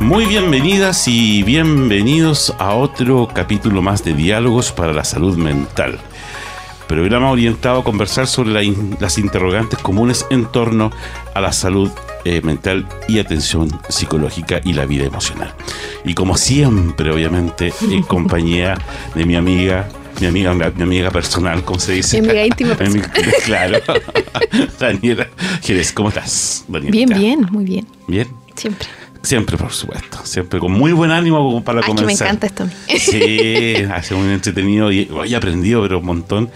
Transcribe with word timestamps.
Muy 0.00 0.24
bienvenidas 0.24 1.06
y 1.08 1.42
bienvenidos 1.42 2.54
a 2.58 2.74
otro 2.74 3.28
capítulo 3.32 3.82
más 3.82 4.02
de 4.02 4.14
Diálogos 4.14 4.72
para 4.72 4.94
la 4.94 5.04
Salud 5.04 5.36
Mental. 5.36 5.98
Programa 6.88 7.30
orientado 7.30 7.80
a 7.80 7.84
conversar 7.84 8.26
sobre 8.26 8.64
las 8.98 9.18
interrogantes 9.18 9.78
comunes 9.78 10.26
en 10.30 10.46
torno 10.46 10.90
a 11.34 11.40
la 11.42 11.52
salud 11.52 11.90
eh, 12.24 12.40
mental 12.40 12.88
y 13.08 13.18
atención 13.18 13.68
psicológica 13.90 14.62
y 14.64 14.72
la 14.72 14.86
vida 14.86 15.04
emocional. 15.04 15.54
Y 16.04 16.14
como 16.14 16.36
siempre, 16.38 17.12
obviamente, 17.12 17.72
en 17.82 18.02
compañía 18.08 18.78
de 19.14 19.26
mi 19.26 19.36
amiga 19.36 19.86
mi 20.18 20.26
amiga, 20.26 20.52
mi, 20.52 20.82
amiga 20.82 21.10
personal, 21.10 21.64
¿cómo 21.64 21.78
se 21.78 21.92
dice? 21.92 22.20
Mi 22.20 22.28
amiga 22.28 22.46
íntima. 22.46 22.76
claro. 23.44 23.78
Daniela 24.78 25.28
¿cómo 25.94 26.08
estás? 26.08 26.64
Bien, 26.68 27.08
bien, 27.08 27.46
muy 27.50 27.64
bien. 27.64 27.86
¿Bien? 28.06 28.28
Siempre. 28.54 28.88
Siempre, 29.22 29.56
por 29.56 29.72
supuesto. 29.72 30.18
Siempre 30.24 30.58
con 30.58 30.72
muy 30.72 30.92
buen 30.92 31.10
ánimo 31.10 31.62
para 31.62 31.82
comenzar. 31.82 32.06
me 32.06 32.12
encanta 32.12 32.46
esto. 32.46 32.66
Sí, 32.98 33.74
hace 33.92 34.14
muy 34.14 34.32
entretenido 34.32 34.90
y 34.90 35.08
hoy 35.12 35.32
he 35.32 35.36
aprendido, 35.36 35.82
pero 35.82 35.98
un 35.98 36.06
montón 36.06 36.50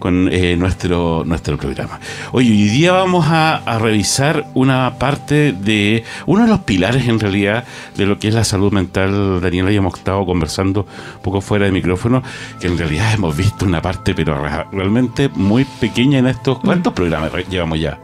con 0.00 0.28
eh, 0.32 0.56
nuestro, 0.56 1.22
nuestro 1.24 1.56
programa. 1.56 2.00
Oye, 2.32 2.50
hoy 2.50 2.68
día 2.68 2.92
vamos 2.92 3.26
a, 3.28 3.62
revisar 3.78 4.46
una 4.54 4.98
parte 4.98 5.52
de 5.52 6.04
uno 6.26 6.44
de 6.44 6.48
los 6.48 6.60
pilares 6.60 7.06
en 7.06 7.20
realidad 7.20 7.64
de 7.96 8.06
lo 8.06 8.18
que 8.18 8.28
es 8.28 8.34
la 8.34 8.42
salud 8.44 8.72
mental. 8.72 9.40
Daniela 9.40 9.70
y 9.70 9.76
hemos 9.76 9.94
estado 9.96 10.24
conversando 10.26 10.80
un 11.16 11.22
poco 11.22 11.40
fuera 11.40 11.66
de 11.66 11.72
micrófono, 11.72 12.22
que 12.60 12.66
en 12.66 12.76
realidad 12.76 13.12
hemos 13.14 13.36
visto 13.36 13.64
una 13.64 13.80
parte, 13.80 14.14
pero 14.14 14.42
realmente 14.72 15.28
muy 15.28 15.64
pequeña 15.64 16.18
en 16.18 16.26
estos. 16.26 16.58
¿Cuántos 16.58 16.92
programas 16.92 17.30
llevamos 17.48 17.78
ya? 17.78 17.98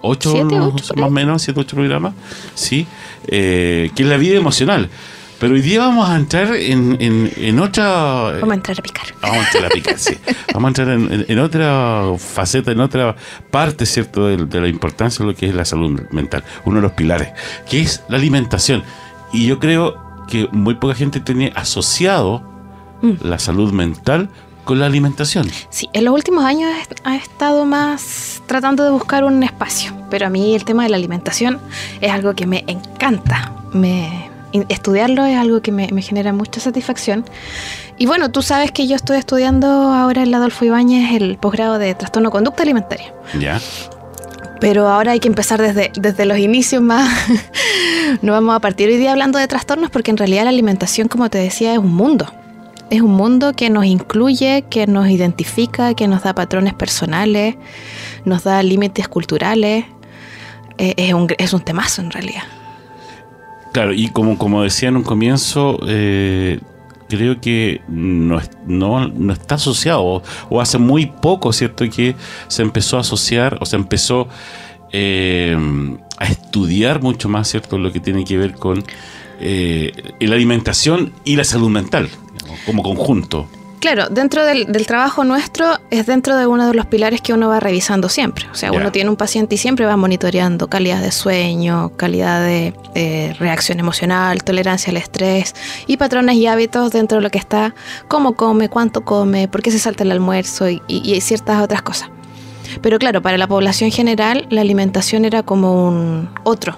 Ocho, 0.00 0.32
siete, 0.32 0.60
ocho 0.60 0.94
más 0.94 1.08
o 1.08 1.10
menos, 1.10 1.42
siete, 1.42 1.60
ocho 1.60 1.76
programas, 1.76 2.14
sí, 2.54 2.86
eh, 3.26 3.90
que 3.94 4.02
es 4.02 4.08
la 4.08 4.16
vida 4.16 4.36
emocional. 4.36 4.88
Pero 5.38 5.54
hoy 5.54 5.60
día 5.60 5.78
vamos 5.78 6.08
a 6.08 6.16
entrar 6.16 6.52
en, 6.56 6.96
en, 7.00 7.60
otra... 7.60 8.32
Vamos 8.40 8.50
a 8.50 8.54
entrar 8.54 8.76
a 8.76 8.82
picar. 8.82 9.06
Vamos 9.22 9.36
a 9.36 9.44
entrar 9.44 9.64
a 9.66 9.68
picar, 9.68 9.96
sí. 9.96 10.16
Vamos 10.52 10.66
a 10.66 10.68
entrar 10.68 10.88
en, 11.28 11.38
otra 11.38 12.02
faceta, 12.18 12.72
en 12.72 12.80
otra 12.80 13.14
parte, 13.52 13.86
¿cierto?, 13.86 14.26
de, 14.26 14.60
la 14.60 14.66
importancia 14.66 15.24
de 15.24 15.30
lo 15.30 15.36
que 15.36 15.46
es 15.46 15.54
la 15.54 15.64
salud 15.64 16.00
mental. 16.10 16.42
Uno 16.64 16.76
de 16.76 16.82
los 16.82 16.92
pilares, 16.92 17.28
que 17.70 17.80
es 17.80 18.02
la 18.08 18.16
alimentación. 18.16 18.82
Y 19.32 19.46
yo 19.46 19.60
creo 19.60 19.96
que 20.26 20.48
muy 20.50 20.74
poca 20.74 20.96
gente 20.96 21.20
tiene 21.20 21.52
asociado 21.54 22.42
mm. 23.00 23.12
la 23.22 23.38
salud 23.38 23.72
mental 23.72 24.30
con 24.68 24.78
la 24.78 24.84
alimentación. 24.84 25.50
Sí, 25.70 25.88
en 25.94 26.04
los 26.04 26.12
últimos 26.12 26.44
años 26.44 26.70
ha 27.02 27.16
estado 27.16 27.64
más 27.64 28.42
tratando 28.44 28.84
de 28.84 28.90
buscar 28.90 29.24
un 29.24 29.42
espacio, 29.42 29.94
pero 30.10 30.26
a 30.26 30.28
mí 30.28 30.54
el 30.54 30.66
tema 30.66 30.82
de 30.82 30.90
la 30.90 30.98
alimentación 30.98 31.58
es 32.02 32.12
algo 32.12 32.34
que 32.34 32.46
me 32.46 32.64
encanta, 32.66 33.50
me, 33.72 34.28
estudiarlo 34.68 35.24
es 35.24 35.38
algo 35.38 35.62
que 35.62 35.72
me, 35.72 35.88
genera 36.02 36.34
mucha 36.34 36.60
satisfacción. 36.60 37.24
Y 37.96 38.04
bueno, 38.04 38.30
tú 38.30 38.42
sabes 38.42 38.70
que 38.70 38.86
yo 38.86 38.94
estoy 38.94 39.16
estudiando 39.16 39.68
ahora 39.68 40.22
en 40.22 40.30
la 40.30 40.36
Adolfo 40.36 40.66
Ibáñez 40.66 41.14
el 41.18 41.38
posgrado 41.38 41.78
de 41.78 41.94
trastorno 41.94 42.30
conducta 42.30 42.62
alimentaria. 42.62 43.14
Ya. 43.40 43.62
Pero 44.60 44.86
ahora 44.86 45.12
hay 45.12 45.20
que 45.20 45.28
empezar 45.28 45.62
desde, 45.62 45.92
desde 45.98 46.26
los 46.26 46.36
inicios 46.36 46.82
más. 46.82 47.08
no 48.20 48.32
vamos 48.32 48.54
a 48.54 48.60
partir 48.60 48.90
hoy 48.90 48.98
día 48.98 49.12
hablando 49.12 49.38
de 49.38 49.48
trastornos 49.48 49.88
porque 49.88 50.10
en 50.10 50.18
realidad 50.18 50.44
la 50.44 50.50
alimentación, 50.50 51.08
como 51.08 51.30
te 51.30 51.38
decía, 51.38 51.72
es 51.72 51.78
un 51.78 51.94
mundo 51.94 52.30
es 52.90 53.00
un 53.00 53.12
mundo 53.12 53.52
que 53.52 53.70
nos 53.70 53.84
incluye, 53.84 54.64
que 54.70 54.86
nos 54.86 55.08
identifica, 55.08 55.94
que 55.94 56.08
nos 56.08 56.22
da 56.22 56.34
patrones 56.34 56.74
personales, 56.74 57.56
nos 58.24 58.44
da 58.44 58.62
límites 58.62 59.08
culturales. 59.08 59.84
Eh, 60.78 60.94
es, 60.96 61.12
un, 61.12 61.28
es 61.38 61.52
un 61.52 61.60
temazo 61.60 62.02
en 62.02 62.10
realidad. 62.10 62.42
Claro, 63.72 63.92
y 63.92 64.08
como, 64.08 64.38
como 64.38 64.62
decía 64.62 64.88
en 64.88 64.96
un 64.96 65.02
comienzo, 65.02 65.78
eh, 65.86 66.60
creo 67.08 67.40
que 67.40 67.82
no, 67.88 68.40
no, 68.66 69.32
está 69.32 69.56
asociado, 69.56 70.22
o, 70.48 70.60
hace 70.60 70.78
muy 70.78 71.06
poco, 71.06 71.52
¿cierto? 71.52 71.84
Que 71.90 72.14
se 72.46 72.62
empezó 72.62 72.96
a 72.96 73.00
asociar, 73.00 73.58
o 73.60 73.66
se 73.66 73.76
empezó 73.76 74.28
eh, 74.92 75.56
a 76.16 76.26
estudiar 76.26 77.02
mucho 77.02 77.28
más, 77.28 77.48
¿cierto? 77.48 77.76
Lo 77.76 77.92
que 77.92 78.00
tiene 78.00 78.24
que 78.24 78.38
ver 78.38 78.54
con 78.54 78.84
la 79.40 80.34
alimentación 80.34 81.12
y 81.24 81.36
la 81.36 81.44
salud 81.44 81.68
mental 81.68 82.08
como 82.66 82.82
conjunto. 82.82 83.46
Claro, 83.80 84.08
dentro 84.08 84.44
del, 84.44 84.66
trabajo 84.86 85.22
nuestro 85.22 85.78
es 85.90 86.06
dentro 86.06 86.36
de 86.36 86.46
uno 86.46 86.66
de 86.66 86.74
los 86.74 86.86
pilares 86.86 87.20
que 87.20 87.32
uno 87.32 87.48
va 87.48 87.60
revisando 87.60 88.08
siempre. 88.08 88.46
O 88.50 88.54
sea, 88.56 88.72
uno 88.72 88.90
tiene 88.90 89.08
un 89.08 89.16
paciente 89.16 89.54
y 89.54 89.58
siempre 89.58 89.86
va 89.86 89.96
monitoreando 89.96 90.68
calidad 90.68 91.00
de 91.00 91.12
sueño, 91.12 91.92
calidad 91.96 92.42
de 92.42 93.36
reacción 93.38 93.78
emocional, 93.78 94.42
tolerancia 94.42 94.90
al 94.90 94.96
estrés 94.96 95.54
y 95.86 95.96
patrones 95.96 96.36
y 96.36 96.46
hábitos 96.48 96.90
dentro 96.90 97.18
de 97.18 97.22
lo 97.22 97.30
que 97.30 97.38
está, 97.38 97.74
cómo 98.08 98.34
come, 98.34 98.68
cuánto 98.68 99.04
come, 99.04 99.46
por 99.46 99.62
qué 99.62 99.70
se 99.70 99.78
salta 99.78 100.02
el 100.02 100.10
almuerzo 100.10 100.68
y, 100.68 100.82
y 100.88 101.20
ciertas 101.20 101.62
otras 101.62 101.82
cosas. 101.82 102.10
Pero 102.82 102.98
claro, 102.98 103.22
para 103.22 103.38
la 103.38 103.46
población 103.46 103.92
general 103.92 104.46
la 104.50 104.60
alimentación 104.60 105.24
era 105.24 105.44
como 105.44 105.86
un 105.86 106.28
otro, 106.42 106.76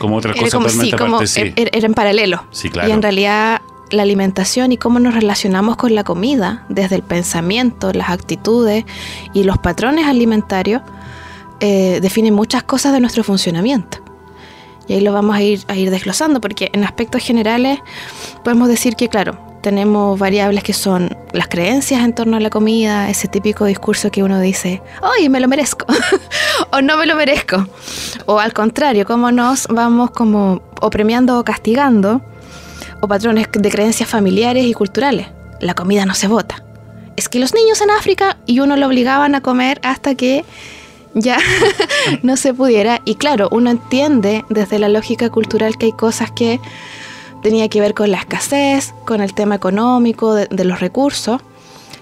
como 0.00 0.16
otra 0.16 0.32
cosa 0.32 0.56
como, 0.56 0.68
sí, 0.70 0.92
como 0.92 1.20
er, 1.20 1.52
er, 1.56 1.70
Era 1.72 1.86
en 1.86 1.92
paralelo. 1.92 2.46
Sí, 2.52 2.70
claro. 2.70 2.88
Y 2.88 2.92
en 2.92 3.02
realidad 3.02 3.60
la 3.90 4.02
alimentación 4.02 4.72
y 4.72 4.76
cómo 4.76 5.00
nos 5.00 5.14
relacionamos 5.14 5.76
con 5.76 5.94
la 5.94 6.04
comida, 6.04 6.64
desde 6.68 6.96
el 6.96 7.02
pensamiento, 7.02 7.92
las 7.92 8.10
actitudes 8.10 8.84
y 9.32 9.44
los 9.44 9.58
patrones 9.58 10.06
alimentarios, 10.06 10.82
eh, 11.60 11.98
definen 12.00 12.34
muchas 12.34 12.62
cosas 12.62 12.92
de 12.92 13.00
nuestro 13.00 13.24
funcionamiento. 13.24 13.98
Y 14.88 14.94
ahí 14.94 15.00
lo 15.00 15.12
vamos 15.12 15.36
a 15.36 15.42
ir, 15.42 15.64
desglosando, 15.66 16.40
porque 16.40 16.70
en 16.72 16.82
aspectos 16.84 17.22
generales 17.22 17.78
podemos 18.42 18.68
decir 18.68 18.96
que, 18.96 19.08
claro, 19.08 19.38
tenemos 19.62 20.18
variables 20.18 20.64
que 20.64 20.72
son 20.72 21.16
las 21.32 21.48
creencias 21.48 22.02
en 22.02 22.14
torno 22.14 22.38
a 22.38 22.40
la 22.40 22.50
comida, 22.50 23.10
ese 23.10 23.28
típico 23.28 23.66
discurso 23.66 24.10
que 24.10 24.22
uno 24.22 24.40
dice, 24.40 24.82
¡ay, 25.02 25.28
me 25.28 25.38
lo 25.38 25.46
merezco! 25.46 25.86
o 26.72 26.80
no 26.80 26.96
me 26.96 27.06
lo 27.06 27.14
merezco. 27.14 27.66
O 28.26 28.40
al 28.40 28.52
contrario, 28.52 29.04
cómo 29.04 29.30
nos 29.30 29.68
vamos 29.68 30.10
como 30.10 30.62
o 30.80 30.90
premiando 30.90 31.38
o 31.38 31.44
castigando 31.44 32.22
o 33.00 33.08
patrones 33.08 33.48
de 33.52 33.70
creencias 33.70 34.08
familiares 34.08 34.64
y 34.64 34.74
culturales. 34.74 35.28
La 35.60 35.74
comida 35.74 36.06
no 36.06 36.14
se 36.14 36.28
vota. 36.28 36.62
Es 37.16 37.28
que 37.28 37.38
los 37.38 37.54
niños 37.54 37.80
en 37.80 37.90
África 37.90 38.38
y 38.46 38.60
uno 38.60 38.76
lo 38.76 38.86
obligaban 38.86 39.34
a 39.34 39.40
comer 39.40 39.80
hasta 39.82 40.14
que 40.14 40.44
ya 41.14 41.38
no 42.22 42.36
se 42.36 42.54
pudiera. 42.54 43.00
Y 43.04 43.16
claro, 43.16 43.48
uno 43.50 43.70
entiende 43.70 44.44
desde 44.48 44.78
la 44.78 44.88
lógica 44.88 45.30
cultural 45.30 45.76
que 45.76 45.86
hay 45.86 45.92
cosas 45.92 46.30
que 46.30 46.60
tenía 47.42 47.68
que 47.68 47.80
ver 47.80 47.94
con 47.94 48.10
la 48.10 48.18
escasez, 48.18 48.94
con 49.04 49.20
el 49.20 49.34
tema 49.34 49.54
económico, 49.54 50.34
de, 50.34 50.46
de 50.50 50.64
los 50.64 50.80
recursos. 50.80 51.40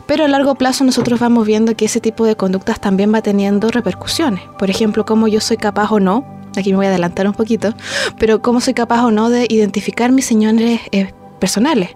Pero 0.06 0.24
a 0.24 0.28
largo 0.28 0.54
plazo 0.54 0.84
nosotros 0.84 1.20
vamos 1.20 1.46
viendo 1.46 1.76
que 1.76 1.84
ese 1.84 2.00
tipo 2.00 2.24
de 2.24 2.36
conductas 2.36 2.80
también 2.80 3.12
va 3.12 3.20
teniendo 3.20 3.70
repercusiones. 3.70 4.42
Por 4.58 4.70
ejemplo, 4.70 5.04
cómo 5.04 5.28
yo 5.28 5.40
soy 5.40 5.58
capaz 5.58 5.90
o 5.92 6.00
no 6.00 6.37
aquí 6.56 6.70
me 6.70 6.76
voy 6.76 6.86
a 6.86 6.88
adelantar 6.90 7.26
un 7.26 7.34
poquito, 7.34 7.74
pero 8.18 8.40
cómo 8.42 8.60
soy 8.60 8.74
capaz 8.74 9.04
o 9.04 9.10
no 9.10 9.30
de 9.30 9.46
identificar 9.48 10.12
mis 10.12 10.26
señales 10.26 10.80
eh, 10.92 11.12
personales 11.38 11.90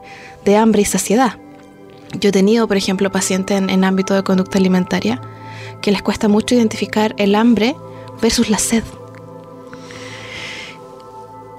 de 0.45 0.57
hambre 0.57 0.83
y 0.83 0.85
saciedad. 0.85 1.39
Yo 2.21 2.29
he 2.29 2.33
tenido, 2.33 2.69
por 2.69 2.77
ejemplo, 2.77 3.11
pacientes 3.11 3.57
en, 3.57 3.71
en 3.71 3.85
ámbito 3.85 4.15
de 4.15 4.23
conducta 4.23 4.59
alimentaria 4.59 5.21
que 5.81 5.91
les 5.91 6.03
cuesta 6.03 6.29
mucho 6.29 6.55
identificar 6.55 7.15
el 7.19 7.35
hambre 7.35 7.75
versus 8.21 8.51
la 8.51 8.59
sed. 8.59 8.85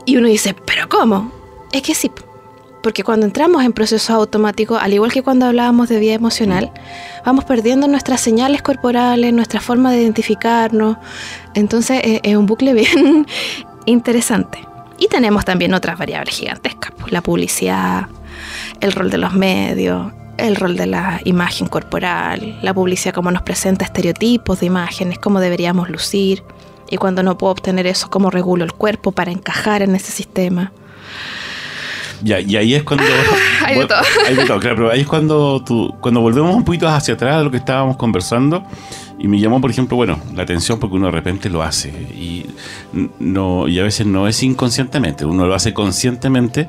Y 0.05 0.17
uno 0.17 0.27
dice, 0.27 0.53
¿pero 0.53 0.89
cómo? 0.89 1.31
Es 1.71 1.81
que 1.81 1.95
sí, 1.95 2.11
porque 2.83 3.03
cuando 3.03 3.25
entramos 3.25 3.63
en 3.63 3.71
procesos 3.71 4.09
automáticos, 4.09 4.77
al 4.79 4.93
igual 4.93 5.11
que 5.11 5.23
cuando 5.23 5.45
hablábamos 5.45 5.87
de 5.89 5.99
vida 5.99 6.13
emocional, 6.13 6.71
vamos 7.25 7.45
perdiendo 7.45 7.87
nuestras 7.87 8.19
señales 8.19 8.61
corporales, 8.61 9.33
nuestra 9.33 9.61
forma 9.61 9.91
de 9.91 10.01
identificarnos. 10.01 10.97
Entonces 11.55 12.01
es 12.03 12.35
un 12.35 12.45
bucle 12.45 12.73
bien 12.75 13.25
interesante. 13.85 14.59
Y 14.99 15.07
tenemos 15.07 15.45
también 15.45 15.73
otras 15.73 15.97
variables 15.97 16.35
gigantescas, 16.35 16.91
pues, 16.99 17.11
la 17.11 17.21
publicidad, 17.21 18.07
el 18.81 18.91
rol 18.91 19.09
de 19.09 19.17
los 19.17 19.33
medios, 19.33 20.11
el 20.37 20.55
rol 20.55 20.75
de 20.75 20.87
la 20.87 21.21
imagen 21.23 21.67
corporal, 21.67 22.59
la 22.61 22.73
publicidad 22.73 23.13
como 23.13 23.31
nos 23.31 23.43
presenta 23.43 23.85
estereotipos 23.85 24.59
de 24.59 24.65
imágenes, 24.65 25.19
cómo 25.19 25.39
deberíamos 25.39 25.89
lucir 25.89 26.43
Y 26.89 26.97
cuando 26.97 27.23
no 27.23 27.37
puedo 27.37 27.51
obtener 27.51 27.87
eso, 27.87 28.09
¿cómo 28.09 28.29
regulo 28.29 28.65
el 28.65 28.73
cuerpo 28.73 29.11
para 29.13 29.31
encajar 29.31 29.81
en 29.81 29.95
ese 29.95 30.11
sistema? 30.11 30.73
Ya, 32.23 32.39
y 32.39 32.55
ahí 32.55 32.73
es 32.73 32.83
cuando. 32.83 33.05
hay 33.65 33.79
de 33.79 33.85
todo. 33.85 33.99
Hay 34.27 34.35
de 34.35 34.45
todo, 34.45 34.59
claro, 34.59 34.75
pero 34.75 34.91
ahí 34.91 35.01
es 35.01 35.07
cuando, 35.07 35.63
tú, 35.63 35.93
cuando 35.99 36.21
volvemos 36.21 36.55
un 36.55 36.63
poquito 36.63 36.87
hacia 36.87 37.15
atrás 37.15 37.37
de 37.37 37.43
lo 37.43 37.51
que 37.51 37.57
estábamos 37.57 37.97
conversando. 37.97 38.63
Y 39.19 39.27
me 39.27 39.39
llamó, 39.39 39.61
por 39.61 39.71
ejemplo, 39.71 39.95
bueno, 39.95 40.19
la 40.33 40.43
atención 40.43 40.79
porque 40.79 40.95
uno 40.95 41.05
de 41.05 41.11
repente 41.11 41.49
lo 41.49 41.63
hace. 41.63 41.89
Y, 41.89 42.45
no, 43.19 43.67
y 43.67 43.79
a 43.79 43.83
veces 43.83 44.05
no 44.05 44.27
es 44.27 44.41
inconscientemente, 44.43 45.25
uno 45.25 45.45
lo 45.45 45.53
hace 45.53 45.73
conscientemente, 45.73 46.67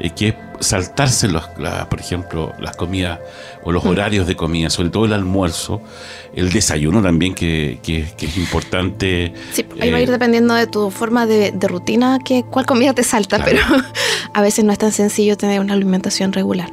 eh, 0.00 0.10
que 0.10 0.28
es 0.28 0.34
saltarse, 0.62 1.28
los, 1.28 1.44
por 1.88 2.00
ejemplo, 2.00 2.52
las 2.58 2.76
comidas 2.76 3.20
o 3.64 3.72
los 3.72 3.84
horarios 3.84 4.26
de 4.26 4.36
comida, 4.36 4.70
sobre 4.70 4.90
todo 4.90 5.04
el 5.04 5.12
almuerzo, 5.12 5.80
el 6.34 6.50
desayuno 6.50 7.02
también, 7.02 7.34
que, 7.34 7.78
que, 7.82 8.06
es 8.18 8.36
importante. 8.36 9.32
Sí, 9.52 9.64
ahí 9.80 9.90
va 9.90 9.98
a 9.98 10.00
ir 10.00 10.08
eh, 10.08 10.12
dependiendo 10.12 10.54
de 10.54 10.66
tu 10.66 10.90
forma 10.90 11.26
de, 11.26 11.52
rutina, 11.62 12.18
que 12.24 12.44
cuál 12.44 12.66
comida 12.66 12.92
te 12.92 13.02
salta, 13.02 13.44
pero 13.44 13.60
a 14.34 14.42
veces 14.42 14.64
no 14.64 14.72
es 14.72 14.78
tan 14.78 14.92
sencillo 14.92 15.36
tener 15.36 15.60
una 15.60 15.74
alimentación 15.74 16.32
regular. 16.32 16.70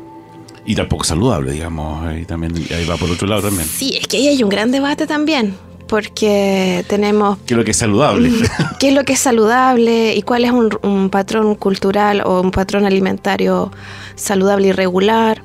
Y 0.66 0.76
tampoco 0.76 1.04
saludable, 1.04 1.52
digamos, 1.52 2.06
ahí, 2.06 2.26
también, 2.26 2.54
ahí 2.56 2.86
va 2.86 2.98
por 2.98 3.10
otro 3.10 3.28
lado 3.28 3.44
también. 3.44 3.68
Sí, 3.68 3.98
es 4.00 4.08
que 4.08 4.18
ahí 4.18 4.28
hay 4.28 4.44
un 4.44 4.50
gran 4.50 4.72
debate 4.72 5.08
también 5.08 5.69
porque 5.90 6.86
tenemos... 6.88 7.40
¿Qué 7.46 7.56
es 7.56 7.58
lo 7.58 7.66
que 7.66 7.72
es 7.72 7.78
saludable? 7.78 8.32
¿Qué 8.80 8.90
es 8.90 8.94
lo 8.94 9.04
que 9.04 9.14
es 9.14 9.20
saludable 9.20 10.16
y 10.16 10.22
cuál 10.22 10.46
es 10.46 10.52
un, 10.52 11.10
patrón 11.10 11.56
cultural 11.56 12.22
o 12.24 12.42
un 12.42 12.52
patrón 12.52 12.86
alimentario 12.86 13.72
saludable 14.16 14.68
y 14.68 14.72
regular? 14.72 15.42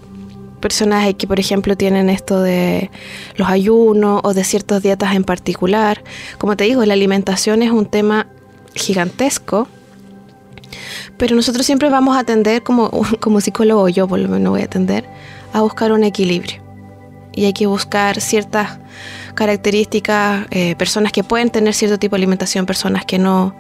Personas 0.61 1.13
que, 1.15 1.27
por 1.27 1.41
ejemplo, 1.41 1.77
tienen 1.77 2.11
esto 2.11 2.43
de 2.43 2.91
los 3.37 3.49
ayunos 3.49 4.21
o 4.23 4.35
de 4.35 4.45
ciertas 4.45 4.83
dietas 4.83 5.15
en 5.15 5.25
particular. 5.25 6.05
Como 6.39 6.57
te 6.57 6.65
digo, 6.65 6.85
la 6.85 6.93
alimentación 6.93 7.63
es 7.63 7.71
un 7.71 7.87
tema 7.87 8.27
gigantesco, 8.75 9.67
pero 11.17 11.37
nosotros 11.37 11.65
siempre 11.65 11.89
vamos 11.89 12.17
a 12.17 12.21
atender, 12.21 12.63
como, 12.63 12.91
como 13.21 13.41
psicólogo, 13.41 13.89
yo 13.89 14.07
por 14.07 14.19
lo 14.19 14.29
menos 14.29 14.51
voy 14.51 14.61
a 14.61 14.67
atender, 14.67 15.07
a 15.55 15.63
buscar 15.63 15.91
un 15.91 16.05
equilibrio. 16.05 16.63
Y 17.33 17.47
hay 17.47 17.53
que 17.53 17.67
buscar 17.67 18.21
ciertas 18.21 18.79
características, 19.35 20.47
eh, 20.51 20.75
personas 20.77 21.13
que 21.13 21.25
pueden 21.25 21.51
tener 21.51 21.75
cierto 21.75 21.99
tipo 21.99 22.17
de 22.17 22.21
alimentación, 22.21 22.67
personas 22.67 23.05
que 23.05 23.19
no, 23.19 23.55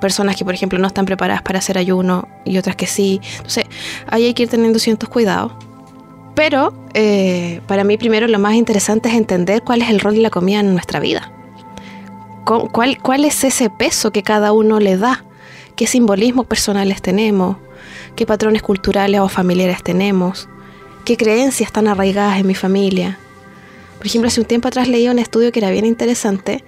personas 0.00 0.36
que 0.36 0.44
por 0.44 0.54
ejemplo 0.54 0.78
no 0.78 0.86
están 0.86 1.04
preparadas 1.04 1.42
para 1.42 1.60
hacer 1.60 1.78
ayuno 1.78 2.28
y 2.44 2.58
otras 2.58 2.76
que 2.76 2.86
sí. 2.86 3.20
Entonces, 3.36 3.64
ahí 4.08 4.26
hay 4.26 4.34
que 4.34 4.42
ir 4.44 4.48
teniendo 4.48 4.78
ciertos 4.78 5.08
cuidados. 5.08 5.52
Pero 6.34 6.74
eh, 6.94 7.60
para 7.66 7.84
mí 7.84 7.96
primero 7.98 8.26
lo 8.26 8.38
más 8.38 8.54
interesante 8.54 9.08
es 9.08 9.14
entender 9.14 9.62
cuál 9.62 9.82
es 9.82 9.90
el 9.90 10.00
rol 10.00 10.14
de 10.14 10.20
la 10.20 10.30
comida 10.30 10.60
en 10.60 10.72
nuestra 10.72 10.98
vida. 10.98 11.30
¿Cuál, 12.44 12.98
¿Cuál 13.00 13.24
es 13.24 13.44
ese 13.44 13.70
peso 13.70 14.10
que 14.10 14.22
cada 14.22 14.52
uno 14.52 14.80
le 14.80 14.96
da? 14.96 15.24
¿Qué 15.76 15.86
simbolismos 15.86 16.46
personales 16.46 17.00
tenemos? 17.00 17.56
¿Qué 18.16 18.26
patrones 18.26 18.62
culturales 18.62 19.20
o 19.20 19.28
familiares 19.28 19.82
tenemos? 19.82 20.48
¿Qué 21.04 21.16
creencias 21.16 21.68
están 21.68 21.86
arraigadas 21.86 22.40
en 22.40 22.46
mi 22.46 22.54
familia? 22.54 23.18
Por 24.02 24.08
ejemplo, 24.08 24.26
hace 24.26 24.40
un 24.40 24.46
tiempo 24.46 24.66
atrás 24.66 24.88
leí 24.88 25.08
un 25.08 25.20
estudio 25.20 25.52
que 25.52 25.60
era 25.60 25.70
bien 25.70 25.86
interesante 25.86 26.64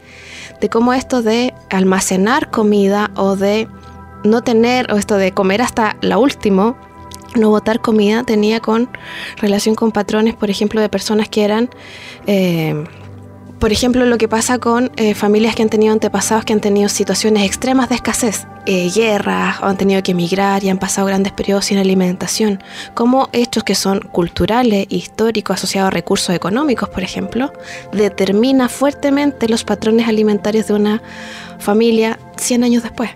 de 0.60 0.68
cómo 0.68 0.92
esto 0.94 1.20
de 1.20 1.52
almacenar 1.68 2.48
comida 2.52 3.10
o 3.16 3.34
de 3.34 3.66
no 4.22 4.42
tener, 4.42 4.92
o 4.92 4.98
esto 4.98 5.16
de 5.16 5.32
comer 5.32 5.60
hasta 5.60 5.96
la 6.00 6.16
última, 6.18 6.76
no 7.34 7.50
botar 7.50 7.80
comida, 7.80 8.22
tenía 8.22 8.60
con 8.60 8.88
relación 9.38 9.74
con 9.74 9.90
patrones, 9.90 10.36
por 10.36 10.48
ejemplo, 10.48 10.80
de 10.80 10.88
personas 10.88 11.28
que 11.28 11.42
eran 11.42 11.70
eh, 12.28 12.84
por 13.58 13.72
ejemplo, 13.72 14.04
lo 14.04 14.18
que 14.18 14.28
pasa 14.28 14.58
con 14.58 14.90
eh, 14.96 15.14
familias 15.14 15.54
que 15.54 15.62
han 15.62 15.68
tenido 15.68 15.92
antepasados 15.92 16.44
que 16.44 16.52
han 16.52 16.60
tenido 16.60 16.88
situaciones 16.88 17.44
extremas 17.44 17.88
de 17.88 17.94
escasez, 17.94 18.46
eh, 18.66 18.90
guerras, 18.94 19.56
o 19.62 19.66
han 19.66 19.76
tenido 19.76 20.02
que 20.02 20.12
emigrar 20.12 20.64
y 20.64 20.68
han 20.68 20.78
pasado 20.78 21.06
grandes 21.06 21.32
periodos 21.32 21.66
sin 21.66 21.78
alimentación, 21.78 22.62
como 22.94 23.28
hechos 23.32 23.64
que 23.64 23.74
son 23.74 24.00
culturales, 24.00 24.86
históricos, 24.90 25.56
asociados 25.56 25.88
a 25.88 25.90
recursos 25.90 26.34
económicos, 26.34 26.88
por 26.88 27.02
ejemplo, 27.02 27.52
determina 27.92 28.68
fuertemente 28.68 29.48
los 29.48 29.64
patrones 29.64 30.08
alimentarios 30.08 30.66
de 30.66 30.74
una 30.74 31.02
familia 31.58 32.18
100 32.36 32.64
años 32.64 32.82
después. 32.82 33.10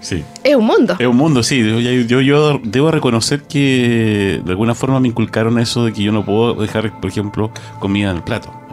Sí. 0.00 0.24
Es 0.44 0.54
un 0.54 0.66
mundo. 0.66 0.94
Es 0.98 1.06
un 1.06 1.16
mundo, 1.16 1.42
sí. 1.42 1.60
Yo, 2.06 2.20
yo, 2.20 2.60
debo 2.62 2.92
reconocer 2.92 3.42
que 3.42 4.40
de 4.44 4.50
alguna 4.52 4.76
forma 4.76 5.00
me 5.00 5.08
inculcaron 5.08 5.58
eso 5.58 5.84
de 5.84 5.92
que 5.92 6.02
yo 6.04 6.12
no 6.12 6.24
puedo 6.24 6.54
dejar, 6.54 7.00
por 7.00 7.10
ejemplo, 7.10 7.50
comida 7.80 8.10
en 8.10 8.16
el 8.18 8.22
plato 8.22 8.65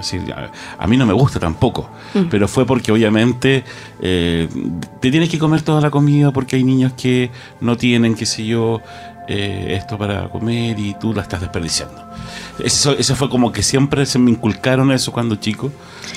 a, 0.77 0.87
mí 0.87 0.97
no 0.97 1.05
me 1.05 1.13
gusta 1.13 1.39
tampoco, 1.39 1.89
mm. 2.13 2.23
pero 2.29 2.47
fue 2.47 2.65
porque 2.65 2.91
obviamente 2.91 3.63
eh, 4.01 4.47
te 4.99 5.11
tienes 5.11 5.29
que 5.29 5.39
comer 5.39 5.61
toda 5.61 5.81
la 5.81 5.89
comida 5.89 6.31
porque 6.31 6.55
hay 6.55 6.63
niños 6.63 6.93
que 6.93 7.31
no 7.61 7.77
tienen, 7.77 8.15
qué 8.15 8.25
sé 8.25 8.45
yo, 8.45 8.81
eh, 9.27 9.75
esto 9.79 9.97
para 9.97 10.27
comer 10.27 10.77
y 10.77 10.95
tú 10.95 11.13
la 11.13 11.21
estás 11.21 11.39
desperdiciando. 11.41 12.03
Eso, 12.59 12.91
eso 12.97 13.15
fue 13.15 13.29
como 13.29 13.51
que 13.51 13.63
siempre 13.63 14.05
se 14.05 14.19
me 14.19 14.31
inculcaron 14.31 14.91
eso 14.91 15.11
cuando 15.11 15.35
chico 15.35 15.71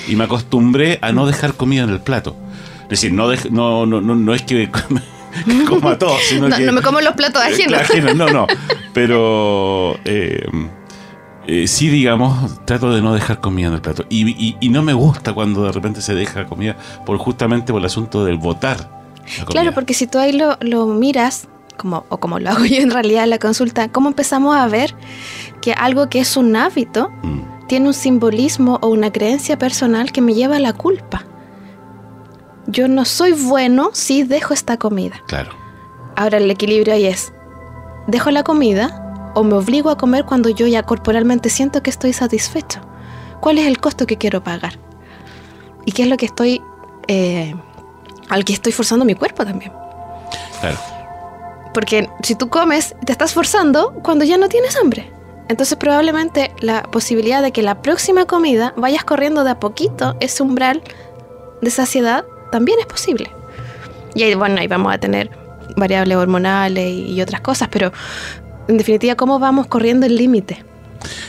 y 0.09 0.17
me 0.17 0.25
acostumbré 0.25 0.99
a 1.03 1.13
no 1.13 1.27
dejar 1.27 1.55
comida 1.55 1.85
en 1.85 1.91
el 1.91 2.01
plato. 2.01 2.37
Es 2.85 3.01
decir, 3.01 3.13
no, 3.13 3.33
no, 3.51 3.87
no, 3.87 4.01
no, 4.01 4.35
es 4.35 4.43
que... 4.43 4.71
coma 5.69 5.99
todo, 5.99 6.17
sino 6.29 6.49
no, 6.49 6.57
que... 6.57 6.65
No 6.65 6.73
me 6.73 6.83
como 6.83 7.01
los 7.01 7.15
platos 7.15 7.43
ajenos. 7.45 7.83
no, 8.17 8.29
no. 8.29 8.47
Pero... 8.93 9.99
Eh, 10.05 10.47
eh, 11.47 11.69
sí, 11.69 11.89
digamos, 11.89 12.65
trato 12.65 12.93
de 12.93 13.01
no 13.01 13.15
dejar 13.15 13.41
comida 13.41 13.69
en 13.69 13.75
el 13.75 13.81
plato. 13.81 14.05
Y, 14.11 14.57
no 14.69 14.83
me 14.83 14.93
gusta 14.93 15.33
cuando 15.33 15.65
de 15.65 15.73
repente 15.73 16.01
se 16.03 16.15
deja 16.15 16.47
comida 16.47 16.77
por 17.05 17.19
justamente 17.19 17.73
por 17.73 17.81
el 17.81 17.87
asunto 17.87 18.25
del 18.25 18.37
votar. 18.37 18.91
Claro, 19.47 19.73
porque 19.73 19.95
si 19.95 20.07
tú 20.07 20.19
ahí 20.19 20.33
lo, 20.33 20.87
miras, 20.87 21.49
como, 21.77 22.05
o 22.09 22.19
como 22.19 22.39
lo 22.39 22.51
hago 22.51 22.65
yo 22.65 22.79
en 22.79 22.91
realidad 22.91 23.25
en 23.25 23.31
la 23.31 23.39
consulta, 23.39 23.89
¿cómo 23.89 24.09
empezamos 24.09 24.57
a 24.57 24.67
ver 24.67 24.95
que 25.61 25.73
algo 25.73 26.09
que 26.09 26.21
es 26.21 26.37
un 26.37 26.57
hábito 26.57 27.11
mm. 27.23 27.67
tiene 27.69 27.87
un 27.87 27.95
simbolismo 27.95 28.79
o 28.83 28.89
una 28.89 29.13
creencia 29.13 29.59
personal 29.59 30.13
que 30.13 30.21
me 30.21 30.35
lleva 30.35 30.57
a 30.57 30.61
la 30.61 30.73
culpa? 30.73 31.25
Yo 32.67 32.89
no 32.89 33.05
soy 33.05 33.33
bueno 33.33 33.91
si 33.93 34.25
dejo 34.25 34.53
esta 34.53 34.77
comida. 34.77 35.23
Claro. 35.29 35.51
Ahora 36.17 36.39
el 36.39 36.51
equilibrio 36.51 36.95
ahí 36.95 37.07
es, 37.07 37.33
dejo 38.09 38.33
la 38.33 38.43
comida, 38.43 39.06
o 39.37 39.45
me 39.45 39.55
obligo 39.55 39.91
a 39.91 39.99
comer 39.99 40.25
cuando 40.25 40.49
yo 40.49 40.67
ya 40.67 40.83
corporalmente 40.83 41.51
siento 41.51 41.83
que 41.83 41.91
estoy 41.91 42.15
satisfecho? 42.15 42.81
¿Cuál 43.41 43.59
es 43.59 43.67
el 43.67 43.79
costo 43.79 44.07
que 44.07 44.17
quiero 44.17 44.43
pagar? 44.43 44.79
¿Y 45.85 45.93
qué 45.93 46.05
es 46.05 46.09
lo 46.09 46.17
que 46.17 46.25
estoy, 46.25 46.63
eh, 47.07 47.55
al 48.31 48.47
que 48.47 48.55
estoy 48.55 48.73
forzando 48.73 49.05
mi 49.05 49.15
cuerpo 49.15 49.45
también? 49.45 49.73
Claro. 50.61 50.79
Porque 51.75 52.09
si 52.23 52.35
tú 52.35 52.49
comes, 52.49 52.97
te 53.05 53.13
estás 53.13 53.35
forzando 53.35 53.93
cuando 54.03 54.25
ya 54.25 54.39
no 54.39 54.49
tienes 54.49 54.75
hambre. 54.77 55.13
Entonces 55.49 55.77
probablemente 55.77 56.51
la 56.61 56.85
posibilidad 56.85 57.43
de 57.43 57.53
que 57.53 57.61
la 57.61 57.83
próxima 57.83 58.25
comida 58.25 58.73
vayas 58.79 59.05
corriendo 59.05 59.45
de 59.45 59.51
a 59.51 59.61
poquito 59.61 60.17
ese 60.21 60.43
umbral 60.43 60.83
de 61.61 61.71
saciedad 61.71 62.25
también 62.51 62.79
es 62.81 62.87
posible. 62.87 63.31
Y 64.15 64.23
ahí, 64.23 64.35
bueno, 64.35 64.59
ahí 64.59 64.67
vamos 64.67 64.95
a 64.95 64.99
tener 64.99 65.31
variables 65.77 66.17
hormonales 66.17 66.91
y 66.91 67.21
otras 67.21 67.43
cosas, 67.43 67.69
pero 67.71 67.93
en 68.69 68.77
definitiva, 68.77 69.15
cómo 69.15 69.39
vamos 69.39 69.67
corriendo 69.67 70.07
el 70.07 70.17
límite. 70.17 70.65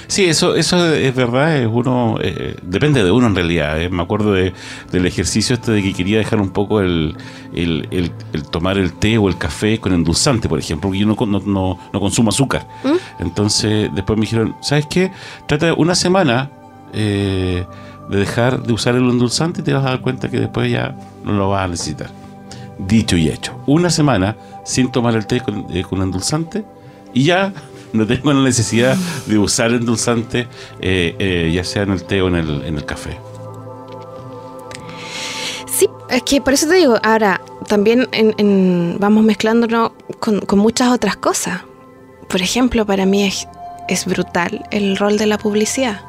Sí, 0.08 0.26
eso, 0.26 0.56
eso 0.56 0.94
es 0.94 1.14
verdad, 1.14 1.58
es 1.58 1.68
uno, 1.72 2.18
eh, 2.22 2.56
depende 2.62 3.04
de 3.04 3.12
uno 3.12 3.28
en 3.28 3.36
realidad. 3.36 3.82
Eh. 3.82 3.90
Me 3.90 4.02
acuerdo 4.02 4.34
de, 4.34 4.54
del 4.92 5.06
ejercicio 5.06 5.56
este 5.56 5.72
de 5.72 5.84
que 5.84 5.94
quería 5.94 6.18
dejar 6.18 6.40
un 6.40 6.50
poco 6.50 6.82
el, 6.82 7.16
el, 7.54 8.12
tomar 8.52 8.78
el 8.78 8.94
té 8.94 9.18
o 9.18 9.28
el 9.28 9.38
café 9.38 9.80
con 9.80 9.94
endulzante, 9.94 10.48
por 10.48 10.60
ejemplo, 10.60 10.90
porque 10.90 11.00
yo 11.00 11.08
no, 11.08 11.16
no, 11.26 11.78
no, 11.92 12.00
consumo 12.00 12.30
azúcar. 12.30 12.68
¿Mm? 12.84 13.24
Entonces, 13.24 13.90
después 13.94 14.18
me 14.18 14.22
dijeron, 14.22 14.56
¿sabes 14.62 14.86
qué? 14.90 15.12
Trata 15.48 15.74
una 15.74 15.96
semana 15.96 16.50
eh, 16.94 17.66
de 18.10 18.18
dejar 18.18 18.64
de 18.64 18.74
usar 18.74 18.96
el 18.96 19.10
endulzante 19.10 19.62
y 19.62 19.64
te 19.64 19.74
vas 19.74 19.86
a 19.86 19.90
dar 19.90 20.02
cuenta 20.02 20.30
que 20.30 20.40
después 20.40 20.72
ya 20.72 20.96
no 21.24 21.34
lo 21.34 21.50
vas 21.50 21.66
a 21.66 21.68
necesitar. 21.68 22.10
Dicho 22.80 23.18
y 23.18 23.28
hecho. 23.28 23.60
Una 23.66 23.90
semana 23.90 24.38
sin 24.64 24.92
tomar 24.92 25.16
el 25.16 25.26
té 25.26 25.42
con, 25.42 25.64
con 25.84 26.02
endulzante 26.02 26.64
y 27.14 27.24
ya 27.24 27.54
no 27.94 28.06
tengo 28.06 28.34
la 28.34 28.42
necesidad 28.42 28.96
de 29.26 29.38
usar 29.38 29.72
endulzante, 29.72 30.48
eh, 30.80 31.16
eh, 31.20 31.52
ya 31.54 31.64
sea 31.64 31.84
en 31.84 31.92
el 31.92 32.04
té 32.04 32.22
o 32.22 32.28
en 32.28 32.36
el, 32.36 32.66
en 32.66 32.76
el 32.76 32.86
café. 32.86 33.18
Sí, 35.68 35.88
es 36.10 36.24
que 36.24 36.42
por 36.42 36.54
eso 36.54 36.68
te 36.68 36.76
digo, 36.76 36.98
ahora 37.04 37.42
también 37.68 38.08
vamos 39.00 39.24
mezclándonos 39.24 39.92
con, 40.20 40.42
muchas 40.58 40.90
otras 40.90 41.18
cosas. 41.18 41.62
Por 42.30 42.42
ejemplo, 42.42 42.86
para 42.86 43.06
mí 43.06 43.24
es, 43.24 43.48
es 43.88 44.06
brutal 44.06 44.66
el 44.72 44.98
rol 44.98 45.18
de 45.18 45.28
la 45.28 45.38
publicidad. 45.38 46.02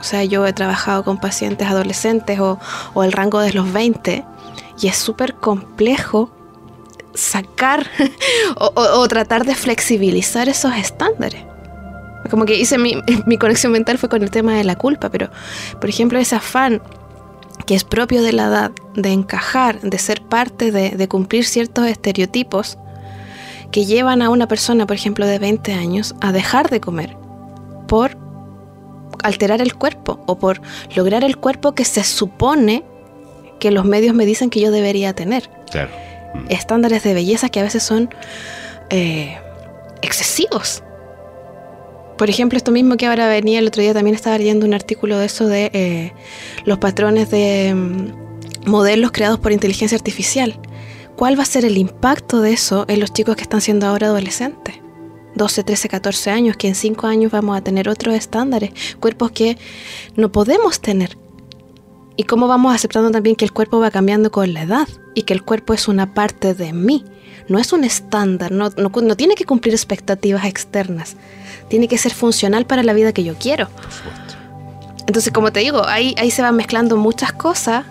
O 0.00 0.04
sea, 0.04 0.24
yo 0.24 0.46
he 0.46 0.52
trabajado 0.52 1.04
con 1.04 1.18
pacientes 1.18 1.66
adolescentes 1.68 2.38
o, 2.38 2.58
o 2.94 3.02
el 3.02 3.12
rango 3.12 3.40
de 3.40 3.52
los 3.52 3.72
20 3.72 4.24
y 4.80 4.88
es 4.88 4.96
súper 4.96 5.34
complejo 5.34 6.30
sacar 7.16 7.86
o, 8.56 9.08
tratar 9.08 9.44
de 9.44 9.54
flexibilizar 9.54 10.48
esos 10.48 10.74
estándares. 10.76 11.42
Como 12.30 12.44
que 12.44 12.56
hice 12.56 12.78
mi, 12.78 12.96
mi, 13.26 13.38
conexión 13.38 13.72
mental 13.72 13.98
fue 13.98 14.08
con 14.08 14.22
el 14.22 14.30
tema 14.30 14.54
de 14.54 14.64
la 14.64 14.76
culpa, 14.76 15.10
pero 15.10 15.30
por 15.80 15.88
ejemplo 15.88 16.18
ese 16.18 16.36
afán 16.36 16.82
que 17.66 17.74
es 17.74 17.84
propio 17.84 18.22
de 18.22 18.32
la 18.32 18.46
edad, 18.46 18.70
de 18.94 19.12
encajar, 19.12 19.80
de 19.80 19.98
ser 19.98 20.22
parte 20.22 20.70
de, 20.70 20.90
de 20.90 21.08
cumplir 21.08 21.44
ciertos 21.44 21.86
estereotipos 21.86 22.78
que 23.72 23.84
llevan 23.84 24.22
a 24.22 24.30
una 24.30 24.46
persona, 24.46 24.86
por 24.86 24.94
ejemplo, 24.94 25.26
de 25.26 25.38
20 25.38 25.72
años 25.74 26.14
a 26.20 26.32
dejar 26.32 26.70
de 26.70 26.80
comer 26.80 27.16
por 27.88 28.16
alterar 29.22 29.60
el 29.60 29.74
cuerpo 29.74 30.20
o 30.26 30.38
por 30.38 30.60
lograr 30.94 31.24
el 31.24 31.36
cuerpo 31.36 31.72
que 31.72 31.84
se 31.84 32.04
supone 32.04 32.84
que 33.58 33.70
los 33.70 33.84
medios 33.84 34.14
me 34.14 34.26
dicen 34.26 34.50
que 34.50 34.60
yo 34.60 34.70
debería 34.70 35.14
tener. 35.14 35.50
Claro. 35.70 35.90
Estándares 36.48 37.02
de 37.02 37.14
belleza 37.14 37.48
que 37.48 37.60
a 37.60 37.62
veces 37.62 37.82
son 37.82 38.10
eh, 38.90 39.38
excesivos. 40.02 40.82
Por 42.16 42.30
ejemplo, 42.30 42.56
esto 42.56 42.72
mismo 42.72 42.96
que 42.96 43.06
ahora 43.06 43.28
venía 43.28 43.58
el 43.58 43.66
otro 43.66 43.82
día, 43.82 43.92
también 43.92 44.14
estaba 44.14 44.38
leyendo 44.38 44.64
un 44.64 44.72
artículo 44.72 45.18
de 45.18 45.26
eso 45.26 45.48
de 45.48 45.70
eh, 45.74 46.12
los 46.64 46.78
patrones 46.78 47.30
de 47.30 47.74
mm, 47.74 48.70
modelos 48.70 49.12
creados 49.12 49.38
por 49.38 49.52
inteligencia 49.52 49.96
artificial. 49.96 50.58
¿Cuál 51.16 51.38
va 51.38 51.42
a 51.42 51.46
ser 51.46 51.64
el 51.64 51.76
impacto 51.76 52.40
de 52.40 52.52
eso 52.52 52.84
en 52.88 53.00
los 53.00 53.12
chicos 53.12 53.36
que 53.36 53.42
están 53.42 53.60
siendo 53.60 53.86
ahora 53.86 54.06
adolescentes? 54.06 54.76
12, 55.34 55.64
13, 55.64 55.88
14 55.88 56.30
años, 56.30 56.56
que 56.56 56.68
en 56.68 56.74
5 56.74 57.06
años 57.06 57.32
vamos 57.32 57.56
a 57.56 57.60
tener 57.60 57.90
otros 57.90 58.14
estándares, 58.14 58.70
cuerpos 59.00 59.32
que 59.32 59.58
no 60.14 60.32
podemos 60.32 60.80
tener. 60.80 61.18
Y 62.16 62.24
cómo 62.24 62.48
vamos 62.48 62.74
aceptando 62.74 63.10
también 63.10 63.36
que 63.36 63.44
el 63.44 63.52
cuerpo 63.52 63.78
va 63.78 63.90
cambiando 63.90 64.30
con 64.30 64.54
la 64.54 64.62
edad 64.62 64.88
y 65.16 65.22
que 65.22 65.32
el 65.32 65.42
cuerpo 65.42 65.72
es 65.72 65.88
una 65.88 66.12
parte 66.12 66.52
de 66.52 66.74
mí, 66.74 67.02
no 67.48 67.58
es 67.58 67.72
un 67.72 67.84
estándar, 67.84 68.52
no, 68.52 68.68
no, 68.76 68.90
no 68.90 69.16
tiene 69.16 69.34
que 69.34 69.46
cumplir 69.46 69.72
expectativas 69.72 70.44
externas, 70.44 71.16
tiene 71.68 71.88
que 71.88 71.96
ser 71.96 72.12
funcional 72.12 72.66
para 72.66 72.82
la 72.82 72.92
vida 72.92 73.14
que 73.14 73.24
yo 73.24 73.34
quiero. 73.34 73.68
Entonces, 75.06 75.32
como 75.32 75.52
te 75.52 75.60
digo, 75.60 75.86
ahí, 75.86 76.14
ahí 76.18 76.30
se 76.30 76.42
van 76.42 76.54
mezclando 76.54 76.98
muchas 76.98 77.32
cosas 77.32 77.86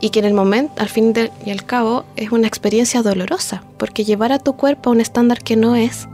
y 0.00 0.10
que 0.10 0.18
en 0.18 0.26
el 0.26 0.34
momento, 0.34 0.74
al 0.82 0.90
fin 0.90 1.14
y 1.46 1.50
al 1.50 1.64
cabo, 1.64 2.04
es 2.16 2.30
una 2.30 2.46
experiencia 2.46 3.00
dolorosa, 3.02 3.64
porque 3.78 4.04
llevar 4.04 4.30
a 4.30 4.38
tu 4.38 4.54
cuerpo 4.54 4.90
a 4.90 4.92
un 4.92 5.00
estándar 5.00 5.42
que 5.42 5.56
no 5.56 5.76
es, 5.76 6.08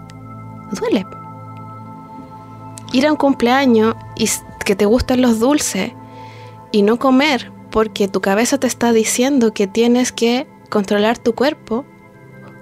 duele. 0.71 1.05
Ir 2.93 3.05
a 3.05 3.11
un 3.11 3.17
cumpleaños 3.17 3.97
y 4.15 4.31
que 4.65 4.77
te 4.77 4.85
gusten 4.85 5.23
los 5.23 5.41
dulces 5.41 5.91
y 6.71 6.83
no 6.83 7.01
comer 7.01 7.56
porque 7.77 8.09
tu 8.09 8.23
cabeza 8.23 8.57
te 8.57 8.67
está 8.67 8.95
diciendo 8.95 9.53
que 9.53 9.67
tienes 9.67 10.11
que 10.11 10.47
controlar 10.71 11.19
tu 11.19 11.35
cuerpo, 11.35 11.85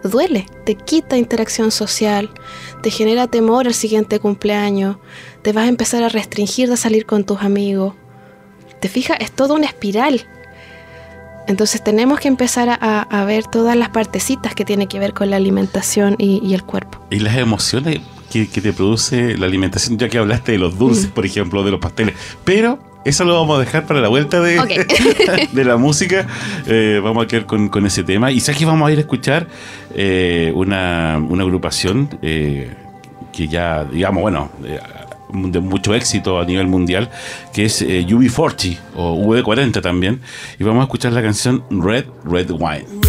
duele, 0.02 0.44
te 0.66 0.74
quita 0.74 1.16
interacción 1.16 1.70
social, 1.70 2.30
te 2.82 2.90
genera 2.90 3.28
temor 3.28 3.68
al 3.68 3.74
siguiente 3.74 4.18
cumpleaños, 4.18 4.96
te 5.42 5.52
vas 5.52 5.66
a 5.66 5.68
empezar 5.68 6.02
a 6.02 6.08
restringir 6.08 6.68
de 6.68 6.76
salir 6.76 7.06
con 7.06 7.22
tus 7.22 7.42
amigos. 7.42 7.94
Te 8.80 8.88
fijas, 8.88 9.18
es 9.20 9.30
toda 9.30 9.54
una 9.54 9.66
espiral. 9.66 10.26
Entonces 11.46 11.84
tenemos 11.84 12.18
que 12.18 12.26
empezar 12.26 12.68
a, 12.68 13.02
a, 13.02 13.24
ver 13.24 13.44
todas 13.44 13.76
las 13.76 13.90
partecitas 13.90 14.56
que 14.56 14.64
tienen 14.64 14.88
que 14.88 14.98
ver 14.98 15.14
con 15.14 15.30
la 15.30 15.36
alimentación 15.36 16.16
y, 16.18 16.40
y 16.44 16.54
el 16.54 16.64
cuerpo. 16.64 16.98
Y 17.10 17.20
las 17.20 17.36
emociones 17.36 18.00
que, 18.32 18.48
que, 18.50 18.60
te 18.60 18.72
produce 18.72 19.38
la 19.38 19.46
alimentación, 19.46 19.96
ya 19.96 20.08
que 20.08 20.18
hablaste 20.18 20.50
de 20.50 20.58
los 20.58 20.76
dulces, 20.76 21.06
mm. 21.06 21.12
por 21.12 21.24
ejemplo, 21.24 21.62
de 21.62 21.70
los 21.70 21.78
pasteles. 21.78 22.16
Pero 22.44 22.93
eso 23.04 23.24
lo 23.24 23.34
vamos 23.34 23.56
a 23.56 23.60
dejar 23.60 23.86
para 23.86 24.00
la 24.00 24.08
vuelta 24.08 24.40
de, 24.40 24.58
okay. 24.58 24.78
de 25.52 25.64
la 25.64 25.76
música. 25.76 26.26
Eh, 26.66 27.00
vamos 27.02 27.24
a 27.24 27.28
quedar 27.28 27.46
con, 27.46 27.68
con, 27.68 27.86
ese 27.86 28.02
tema. 28.02 28.30
Y 28.30 28.40
sé 28.40 28.54
que 28.54 28.64
vamos 28.64 28.88
a 28.88 28.92
ir 28.92 28.98
a 28.98 29.02
escuchar 29.02 29.46
eh, 29.94 30.52
una, 30.54 31.18
una, 31.18 31.42
agrupación 31.42 32.08
eh, 32.22 32.72
que 33.32 33.48
ya, 33.48 33.84
digamos, 33.84 34.22
bueno 34.22 34.50
de 35.34 35.60
mucho 35.60 35.94
éxito 35.94 36.38
a 36.38 36.44
nivel 36.44 36.66
mundial, 36.66 37.10
que 37.52 37.64
es 37.64 37.82
eh, 37.82 38.06
UB40 38.06 38.78
o 38.94 39.16
V40 39.16 39.82
también. 39.82 40.20
Y 40.58 40.64
vamos 40.64 40.80
a 40.82 40.84
escuchar 40.84 41.12
la 41.12 41.22
canción 41.22 41.64
Red, 41.70 42.04
Red 42.24 42.50
Wine. 42.50 43.03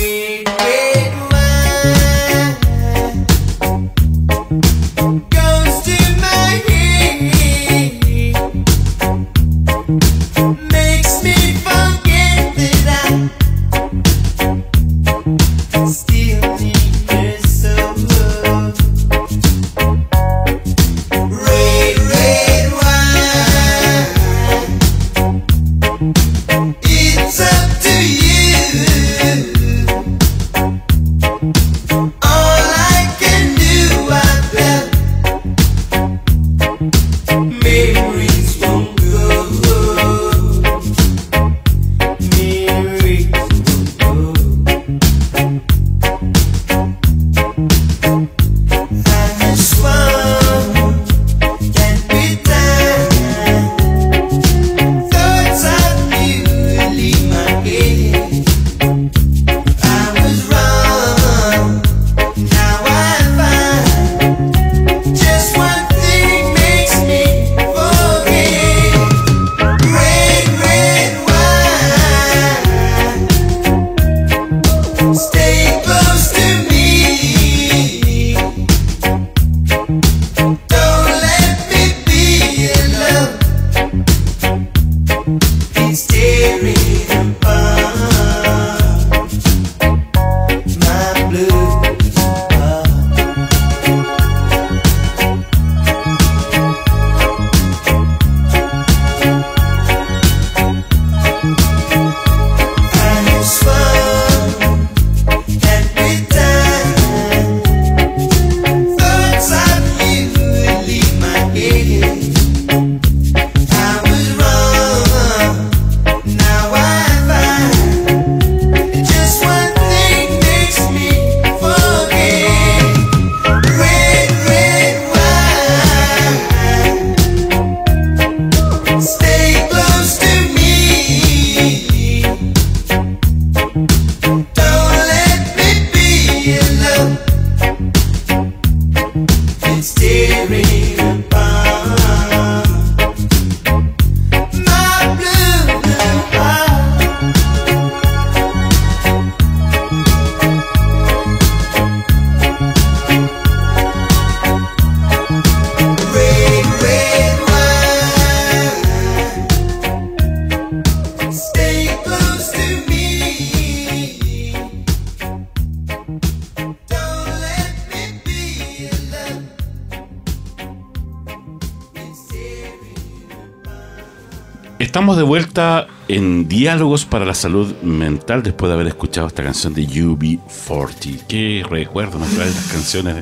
Estamos 174.86 175.18
de 175.18 175.24
vuelta 175.24 175.88
en 176.08 176.48
Diálogos 176.48 177.06
para 177.06 177.26
la 177.26 177.34
Salud 177.34 177.74
Mental 177.82 178.44
después 178.44 178.70
de 178.70 178.76
haber 178.76 178.86
escuchado 178.88 179.26
esta 179.26 179.42
canción 179.44 179.74
de 179.74 179.82
UB40. 179.88 181.22
Qué 181.28 181.66
recuerdo 181.68 182.20
nos 182.20 182.30
trae 182.30 182.46
las 182.52 182.68
canciones 182.68 183.16
de, 183.16 183.22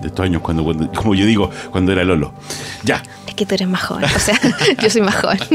de 0.00 0.08
estos 0.08 0.24
años, 0.24 0.42
cuando, 0.42 0.64
cuando- 0.64 0.90
como 0.90 1.14
yo 1.14 1.24
digo, 1.24 1.50
cuando 1.70 1.92
era 1.92 2.02
Lolo. 2.02 2.34
Ya, 2.82 3.00
Es 3.28 3.34
que 3.34 3.46
tú 3.46 3.54
eres 3.54 3.68
más 3.68 3.82
joven, 3.84 4.04
o 4.04 4.18
sea, 4.18 4.38
yo 4.82 4.90
soy 4.90 5.02
más 5.02 5.14
joven. 5.16 5.38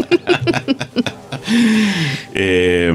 Eh, 2.34 2.92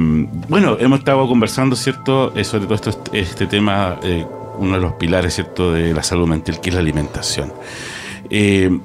bueno, 0.49 0.77
hemos 0.79 0.99
estado 0.99 1.27
conversando, 1.27 1.75
¿cierto?, 1.75 2.35
Eh, 2.37 2.45
sobre 2.45 2.65
todo 2.67 2.75
esto, 2.75 3.03
este 3.15 3.47
tema, 3.47 3.99
eh, 4.03 4.27
uno 4.59 4.75
de 4.75 4.81
los 4.83 4.93
pilares, 4.95 5.35
¿cierto?, 5.35 5.73
de 5.73 5.95
la 5.95 6.03
salud 6.03 6.27
mental, 6.29 6.61
que 6.61 6.69
es 6.69 6.75
la 6.75 6.81
alimentación. 6.83 7.51
Eh, 8.29 8.79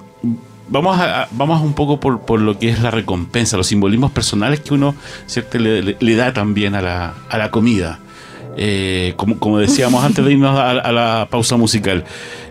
vamos, 0.70 1.00
a, 1.00 1.28
vamos 1.32 1.62
un 1.62 1.74
poco 1.74 2.00
por, 2.00 2.22
por 2.22 2.40
lo 2.42 2.58
que 2.60 2.70
es 2.70 2.82
la 2.82 2.92
recompensa, 2.92 3.58
los 3.58 3.68
simbolismos 3.68 4.12
personales 4.12 4.60
que 4.62 4.74
uno, 4.74 4.96
¿cierto?, 5.26 5.58
le, 5.60 5.82
le- 5.82 5.98
le 6.00 6.16
da 6.16 6.34
también 6.34 6.76
a 6.76 6.82
la, 6.82 7.14
a 7.30 7.38
la 7.38 7.52
comida. 7.52 8.00
Eh, 8.60 9.14
como, 9.18 9.38
como 9.38 9.60
decíamos 9.60 10.04
antes 10.04 10.26
de 10.26 10.32
irnos 10.34 10.58
a, 10.58 10.72
a 10.72 10.92
la 10.92 11.28
pausa 11.30 11.58
musical, 11.58 12.04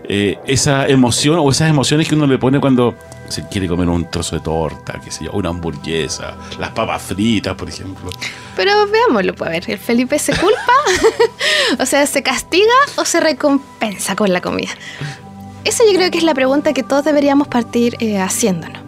eh, 0.07 0.37
esa 0.47 0.87
emoción 0.87 1.37
o 1.39 1.49
esas 1.51 1.69
emociones 1.69 2.07
que 2.07 2.15
uno 2.15 2.25
le 2.27 2.37
pone 2.37 2.61
cuando 2.61 2.95
se 3.27 3.45
quiere 3.49 3.67
comer 3.67 3.89
un 3.89 4.09
trozo 4.09 4.37
de 4.37 4.41
torta, 4.41 5.01
qué 5.03 5.11
sé 5.11 5.25
yo, 5.25 5.31
una 5.33 5.49
hamburguesa, 5.49 6.35
las 6.59 6.69
papas 6.69 7.01
fritas, 7.01 7.55
por 7.55 7.67
ejemplo. 7.67 8.09
Pero 8.55 8.71
veámoslo, 8.87 9.35
pues 9.35 9.49
a 9.49 9.51
ver, 9.51 9.69
¿el 9.69 9.77
Felipe 9.77 10.17
se 10.17 10.31
culpa? 10.37 10.71
o 11.79 11.85
sea, 11.85 12.07
¿se 12.07 12.23
castiga 12.23 12.71
o 12.95 13.03
se 13.03 13.19
recompensa 13.19 14.15
con 14.15 14.31
la 14.31 14.39
comida? 14.39 14.71
Esa 15.67 15.83
yo 15.85 15.93
creo 15.97 16.09
que 16.11 16.17
es 16.17 16.23
la 16.23 16.33
pregunta 16.33 16.73
que 16.73 16.83
todos 16.83 17.03
deberíamos 17.03 17.47
partir 17.47 17.95
eh, 17.99 18.19
haciéndonos. 18.19 18.81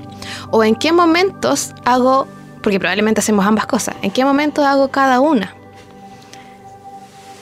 O 0.52 0.64
en 0.64 0.76
qué 0.76 0.92
momentos 0.92 1.74
hago, 1.86 2.28
porque 2.64 2.80
probablemente 2.80 3.20
hacemos 3.20 3.46
ambas 3.46 3.66
cosas, 3.66 3.96
¿en 4.02 4.12
qué 4.12 4.24
momentos 4.26 4.66
hago 4.66 4.88
cada 4.90 5.20
una? 5.20 5.54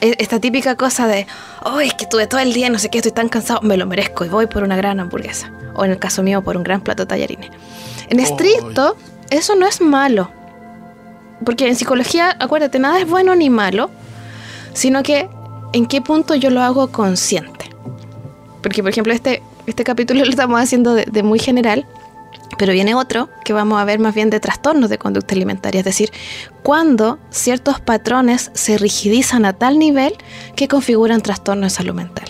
E- 0.01 0.15
Esta 0.19 0.39
típica 0.39 0.75
cosa 0.75 1.07
de, 1.07 1.27
oh, 1.63 1.79
es 1.79 1.93
que 1.93 2.05
tuve 2.05 2.27
todo 2.27 2.39
el 2.39 2.53
día, 2.53 2.69
no 2.69 2.79
sé 2.79 2.89
qué, 2.89 2.97
estoy 2.99 3.11
tan 3.11 3.29
cansado, 3.29 3.61
me 3.61 3.77
lo 3.77 3.85
merezco 3.85 4.25
y 4.25 4.29
voy 4.29 4.47
por 4.47 4.63
una 4.63 4.75
gran 4.75 4.99
hamburguesa. 4.99 5.51
O 5.75 5.85
en 5.85 5.91
el 5.91 5.99
caso 5.99 6.23
mío, 6.23 6.41
por 6.43 6.57
un 6.57 6.63
gran 6.63 6.81
plato 6.81 7.03
de 7.03 7.07
tallarines. 7.07 7.51
En 8.09 8.19
estricto, 8.19 8.95
eso 9.29 9.55
no 9.55 9.67
es 9.67 9.81
malo. 9.81 10.31
Porque 11.45 11.67
en 11.67 11.75
psicología, 11.75 12.35
acuérdate, 12.39 12.79
nada 12.79 12.99
es 12.99 13.07
bueno 13.07 13.35
ni 13.35 13.49
malo, 13.49 13.91
sino 14.73 15.03
que 15.03 15.29
en 15.73 15.85
qué 15.85 16.01
punto 16.01 16.33
yo 16.33 16.49
lo 16.49 16.61
hago 16.63 16.91
consciente. 16.91 17.69
Porque, 18.67 18.83
por 18.83 18.91
ejemplo, 18.91 19.13
este, 19.13 19.41
este 19.65 19.85
capítulo 19.85 20.19
lo 20.25 20.29
estamos 20.29 20.59
haciendo 20.59 20.93
de, 20.93 21.05
de 21.05 21.23
muy 21.23 21.39
general, 21.39 21.85
pero 22.57 22.73
viene 22.73 22.95
otro 22.95 23.29
que 23.45 23.53
vamos 23.53 23.79
a 23.79 23.85
ver 23.85 23.97
más 23.97 24.13
bien 24.13 24.29
de 24.29 24.41
trastornos 24.41 24.89
de 24.89 24.97
conducta 24.97 25.35
alimentaria, 25.35 25.79
es 25.79 25.85
decir, 25.85 26.11
cuando 26.63 27.17
ciertos 27.29 27.79
patrones 27.79 28.51
se 28.55 28.77
rigidizan 28.77 29.45
a 29.45 29.53
tal 29.53 29.79
nivel 29.79 30.15
que 30.57 30.67
configuran 30.67 31.21
trastornos 31.21 31.71
de 31.71 31.77
salud 31.77 31.93
mental. 31.93 32.27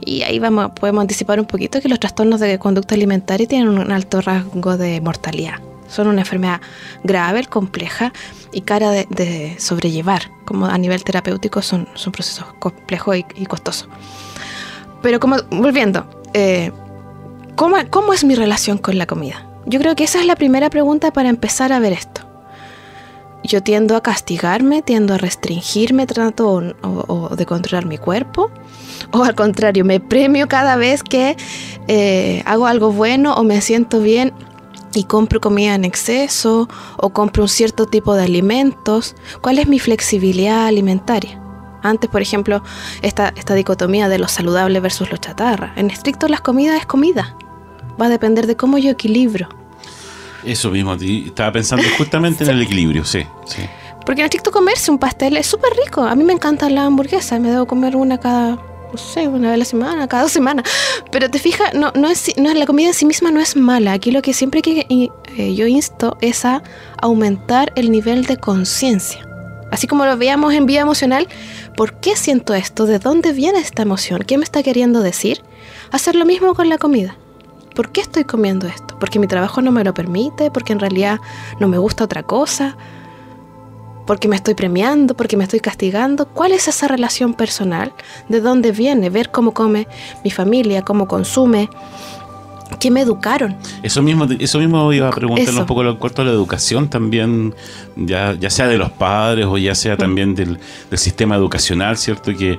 Y 0.00 0.22
ahí 0.22 0.38
vamos, 0.38 0.70
podemos 0.70 1.02
anticipar 1.02 1.38
un 1.38 1.44
poquito 1.46 1.82
que 1.82 1.90
los 1.90 2.00
trastornos 2.00 2.40
de 2.40 2.58
conducta 2.58 2.94
alimentaria 2.94 3.46
tienen 3.46 3.68
un 3.68 3.92
alto 3.92 4.22
rasgo 4.22 4.78
de 4.78 5.02
mortalidad. 5.02 5.56
Son 5.86 6.06
una 6.06 6.22
enfermedad 6.22 6.62
grave, 7.04 7.44
compleja 7.44 8.14
y 8.52 8.62
cara 8.62 8.90
de, 8.90 9.06
de 9.10 9.56
sobrellevar. 9.58 10.30
Como 10.46 10.64
a 10.64 10.78
nivel 10.78 11.04
terapéutico 11.04 11.60
son, 11.60 11.88
son 11.92 12.10
procesos 12.10 12.46
complejos 12.58 13.18
y, 13.18 13.26
y 13.36 13.44
costosos. 13.44 13.90
Pero 15.02 15.20
como, 15.20 15.36
volviendo, 15.50 16.06
eh, 16.34 16.72
¿cómo, 17.54 17.76
¿cómo 17.90 18.12
es 18.12 18.24
mi 18.24 18.34
relación 18.34 18.78
con 18.78 18.98
la 18.98 19.06
comida? 19.06 19.46
Yo 19.66 19.78
creo 19.78 19.94
que 19.94 20.04
esa 20.04 20.20
es 20.20 20.26
la 20.26 20.36
primera 20.36 20.70
pregunta 20.70 21.12
para 21.12 21.28
empezar 21.28 21.72
a 21.72 21.78
ver 21.78 21.92
esto. 21.92 22.22
Yo 23.44 23.62
tiendo 23.62 23.96
a 23.96 24.02
castigarme, 24.02 24.82
tiendo 24.82 25.14
a 25.14 25.18
restringirme, 25.18 26.06
trato 26.06 26.74
o 26.82 27.36
de 27.36 27.46
controlar 27.46 27.86
mi 27.86 27.98
cuerpo, 27.98 28.50
o 29.12 29.24
al 29.24 29.34
contrario, 29.34 29.84
me 29.84 30.00
premio 30.00 30.48
cada 30.48 30.76
vez 30.76 31.02
que 31.02 31.36
eh, 31.86 32.42
hago 32.46 32.66
algo 32.66 32.92
bueno 32.92 33.34
o 33.34 33.44
me 33.44 33.60
siento 33.60 34.00
bien 34.00 34.32
y 34.94 35.04
compro 35.04 35.40
comida 35.40 35.74
en 35.74 35.84
exceso 35.84 36.68
o 36.96 37.10
compro 37.10 37.44
un 37.44 37.48
cierto 37.48 37.86
tipo 37.86 38.14
de 38.14 38.24
alimentos. 38.24 39.14
¿Cuál 39.40 39.58
es 39.58 39.68
mi 39.68 39.78
flexibilidad 39.78 40.66
alimentaria? 40.66 41.40
Antes, 41.82 42.10
por 42.10 42.22
ejemplo, 42.22 42.62
esta, 43.02 43.32
esta 43.36 43.54
dicotomía 43.54 44.08
de 44.08 44.18
lo 44.18 44.28
saludable 44.28 44.80
versus 44.80 45.10
lo 45.10 45.16
chatarra. 45.16 45.72
En 45.76 45.90
estricto, 45.90 46.28
las 46.28 46.40
comidas 46.40 46.78
es 46.80 46.86
comida. 46.86 47.36
Va 48.00 48.06
a 48.06 48.08
depender 48.08 48.46
de 48.46 48.56
cómo 48.56 48.78
yo 48.78 48.90
equilibro. 48.90 49.48
Eso 50.44 50.70
mismo, 50.70 50.94
estaba 50.94 51.52
pensando 51.52 51.84
justamente 51.96 52.44
en 52.44 52.50
el 52.50 52.62
equilibrio, 52.62 53.04
sí, 53.04 53.26
sí. 53.44 53.62
Porque 54.08 54.22
en 54.22 54.24
estricto 54.24 54.50
comerse 54.50 54.90
un 54.90 54.98
pastel 54.98 55.36
es 55.36 55.46
súper 55.46 55.70
rico. 55.84 56.02
A 56.02 56.14
mí 56.14 56.24
me 56.24 56.32
encantan 56.32 56.74
las 56.74 56.86
hamburguesas. 56.86 57.38
Me 57.40 57.50
debo 57.50 57.66
comer 57.66 57.94
una 57.94 58.16
cada, 58.16 58.52
no 58.52 58.96
sé, 58.96 59.28
una 59.28 59.48
vez 59.48 59.54
a 59.54 59.56
la 59.58 59.64
semana, 59.66 60.08
cada 60.08 60.22
dos 60.22 60.32
semanas. 60.32 60.64
Pero 61.10 61.30
te 61.30 61.38
fijas, 61.38 61.74
no, 61.74 61.92
no 61.94 62.08
es, 62.08 62.32
no, 62.38 62.54
la 62.54 62.64
comida 62.64 62.88
en 62.88 62.94
sí 62.94 63.04
misma 63.04 63.30
no 63.30 63.38
es 63.38 63.54
mala. 63.54 63.92
Aquí 63.92 64.10
lo 64.10 64.22
que 64.22 64.32
siempre 64.32 64.62
que 64.62 64.86
eh, 64.88 65.54
yo 65.54 65.66
insto 65.66 66.16
es 66.22 66.46
a 66.46 66.62
aumentar 67.02 67.70
el 67.76 67.90
nivel 67.90 68.24
de 68.24 68.38
conciencia. 68.38 69.28
Así 69.70 69.86
como 69.86 70.06
lo 70.06 70.16
veíamos 70.16 70.54
en 70.54 70.64
vía 70.64 70.80
emocional, 70.80 71.28
¿por 71.78 72.00
qué 72.00 72.16
siento 72.16 72.54
esto? 72.54 72.86
¿De 72.86 72.98
dónde 72.98 73.32
viene 73.32 73.60
esta 73.60 73.82
emoción? 73.82 74.24
¿Qué 74.26 74.36
me 74.36 74.42
está 74.42 74.64
queriendo 74.64 75.00
decir? 75.00 75.44
Hacer 75.92 76.16
lo 76.16 76.24
mismo 76.24 76.56
con 76.56 76.68
la 76.68 76.76
comida. 76.76 77.16
¿Por 77.76 77.92
qué 77.92 78.00
estoy 78.00 78.24
comiendo 78.24 78.66
esto? 78.66 78.98
¿Porque 78.98 79.20
mi 79.20 79.28
trabajo 79.28 79.62
no 79.62 79.70
me 79.70 79.84
lo 79.84 79.94
permite? 79.94 80.50
¿Porque 80.50 80.72
en 80.72 80.80
realidad 80.80 81.20
no 81.60 81.68
me 81.68 81.78
gusta 81.78 82.02
otra 82.02 82.24
cosa? 82.24 82.76
porque 84.08 84.26
me 84.26 84.36
estoy 84.36 84.54
premiando, 84.54 85.14
porque 85.14 85.36
me 85.36 85.44
estoy 85.44 85.60
castigando. 85.60 86.26
¿Cuál 86.26 86.52
es 86.52 86.66
esa 86.66 86.88
relación 86.88 87.34
personal? 87.34 87.92
¿De 88.30 88.40
dónde 88.40 88.72
viene? 88.72 89.10
Ver 89.10 89.30
cómo 89.30 89.52
come 89.52 89.86
mi 90.24 90.30
familia, 90.30 90.80
cómo 90.80 91.06
consume, 91.06 91.68
qué 92.78 92.90
me 92.90 93.00
educaron. 93.00 93.56
Eso 93.82 94.02
mismo, 94.02 94.26
eso 94.38 94.58
mismo 94.58 94.92
iba 94.92 95.08
a 95.08 95.10
preguntarle 95.12 95.50
Eso. 95.50 95.60
un 95.60 95.66
poco 95.66 95.82
lo 95.82 95.98
corto 95.98 96.22
de 96.22 96.28
la 96.28 96.34
educación 96.34 96.88
también, 96.88 97.54
ya, 97.96 98.34
ya 98.38 98.50
sea 98.50 98.66
de 98.68 98.78
los 98.78 98.90
padres 98.90 99.46
o 99.46 99.56
ya 99.58 99.74
sea 99.74 99.96
también 99.96 100.34
del, 100.34 100.58
del 100.90 100.98
sistema 100.98 101.34
educacional, 101.36 101.96
¿cierto? 101.96 102.34
Que 102.36 102.52
eh, 102.52 102.58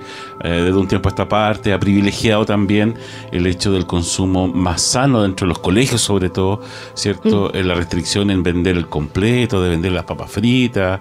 desde 0.49 0.73
un 0.77 0.87
tiempo 0.87 1.09
a 1.09 1.11
esta 1.11 1.27
parte 1.29 1.73
ha 1.73 1.79
privilegiado 1.79 2.45
también 2.45 2.95
el 3.31 3.45
hecho 3.47 3.71
del 3.71 3.85
consumo 3.85 4.47
más 4.47 4.81
sano 4.81 5.21
dentro 5.23 5.45
de 5.45 5.49
los 5.49 5.59
colegios, 5.59 6.01
sobre 6.01 6.29
todo, 6.29 6.61
¿cierto? 6.93 7.53
Eh, 7.53 7.63
La 7.63 7.75
restricción 7.75 8.31
en 8.31 8.41
vender 8.43 8.77
el 8.77 8.87
completo, 8.87 9.61
de 9.61 9.69
vender 9.69 9.91
las 9.91 10.03
papas 10.05 10.31
fritas. 10.31 10.99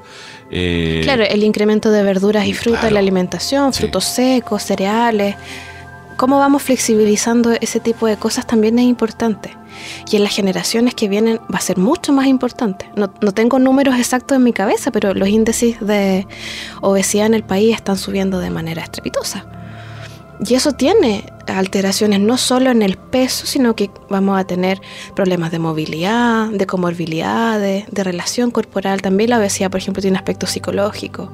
eh, 0.50 1.00
Claro, 1.04 1.24
el 1.24 1.44
incremento 1.44 1.90
de 1.90 2.02
verduras 2.02 2.46
y 2.46 2.52
frutas 2.54 2.78
en 2.78 2.80
claro. 2.88 2.94
la 2.94 3.00
alimentación, 3.00 3.72
Sí. 3.72 3.80
frutos 3.82 4.04
secos, 4.04 4.62
cereales. 4.62 5.36
Cómo 6.18 6.40
vamos 6.40 6.64
flexibilizando 6.64 7.52
ese 7.52 7.78
tipo 7.78 8.08
de 8.08 8.16
cosas 8.16 8.44
también 8.44 8.76
es 8.80 8.86
importante. 8.86 9.56
Y 10.10 10.16
en 10.16 10.24
las 10.24 10.34
generaciones 10.34 10.96
que 10.96 11.08
vienen 11.08 11.38
va 11.42 11.58
a 11.58 11.60
ser 11.60 11.78
mucho 11.78 12.12
más 12.12 12.26
importante. 12.26 12.90
No, 12.96 13.14
no 13.20 13.30
tengo 13.30 13.60
números 13.60 13.96
exactos 13.96 14.34
en 14.34 14.42
mi 14.42 14.52
cabeza, 14.52 14.90
pero 14.90 15.14
los 15.14 15.28
índices 15.28 15.78
de 15.78 16.26
obesidad 16.80 17.26
en 17.26 17.34
el 17.34 17.44
país 17.44 17.76
están 17.76 17.96
subiendo 17.96 18.40
de 18.40 18.50
manera 18.50 18.82
estrepitosa. 18.82 19.46
Y 20.44 20.54
eso 20.54 20.72
tiene 20.72 21.32
alteraciones 21.46 22.18
no 22.18 22.36
solo 22.36 22.70
en 22.70 22.82
el 22.82 22.96
peso, 22.96 23.46
sino 23.46 23.76
que 23.76 23.88
vamos 24.10 24.40
a 24.40 24.44
tener 24.44 24.80
problemas 25.14 25.52
de 25.52 25.60
movilidad, 25.60 26.48
de 26.48 26.66
comorbilidades, 26.66 27.86
de 27.92 28.04
relación 28.04 28.50
corporal. 28.50 29.02
También 29.02 29.30
la 29.30 29.38
obesidad, 29.38 29.70
por 29.70 29.80
ejemplo, 29.80 30.00
tiene 30.00 30.16
aspectos 30.16 30.50
psicológicos. 30.50 31.30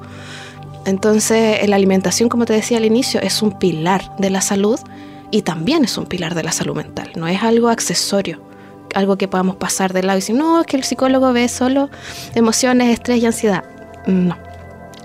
Entonces, 0.85 1.67
la 1.67 1.75
alimentación, 1.75 2.29
como 2.29 2.45
te 2.45 2.53
decía 2.53 2.77
al 2.77 2.85
inicio, 2.85 3.19
es 3.21 3.41
un 3.41 3.57
pilar 3.57 4.15
de 4.17 4.29
la 4.29 4.41
salud 4.41 4.79
y 5.31 5.41
también 5.41 5.83
es 5.83 5.97
un 5.97 6.05
pilar 6.05 6.35
de 6.35 6.43
la 6.43 6.51
salud 6.51 6.75
mental. 6.75 7.11
No 7.15 7.27
es 7.27 7.41
algo 7.41 7.69
accesorio, 7.69 8.39
algo 8.93 9.17
que 9.17 9.27
podamos 9.27 9.55
pasar 9.55 9.93
de 9.93 10.03
lado 10.03 10.17
y 10.19 10.21
decir, 10.21 10.35
no, 10.35 10.61
es 10.61 10.67
que 10.67 10.77
el 10.77 10.83
psicólogo 10.83 11.33
ve 11.33 11.47
solo 11.49 11.89
emociones, 12.35 12.93
estrés 12.93 13.21
y 13.21 13.25
ansiedad. 13.25 13.63
No, 14.05 14.37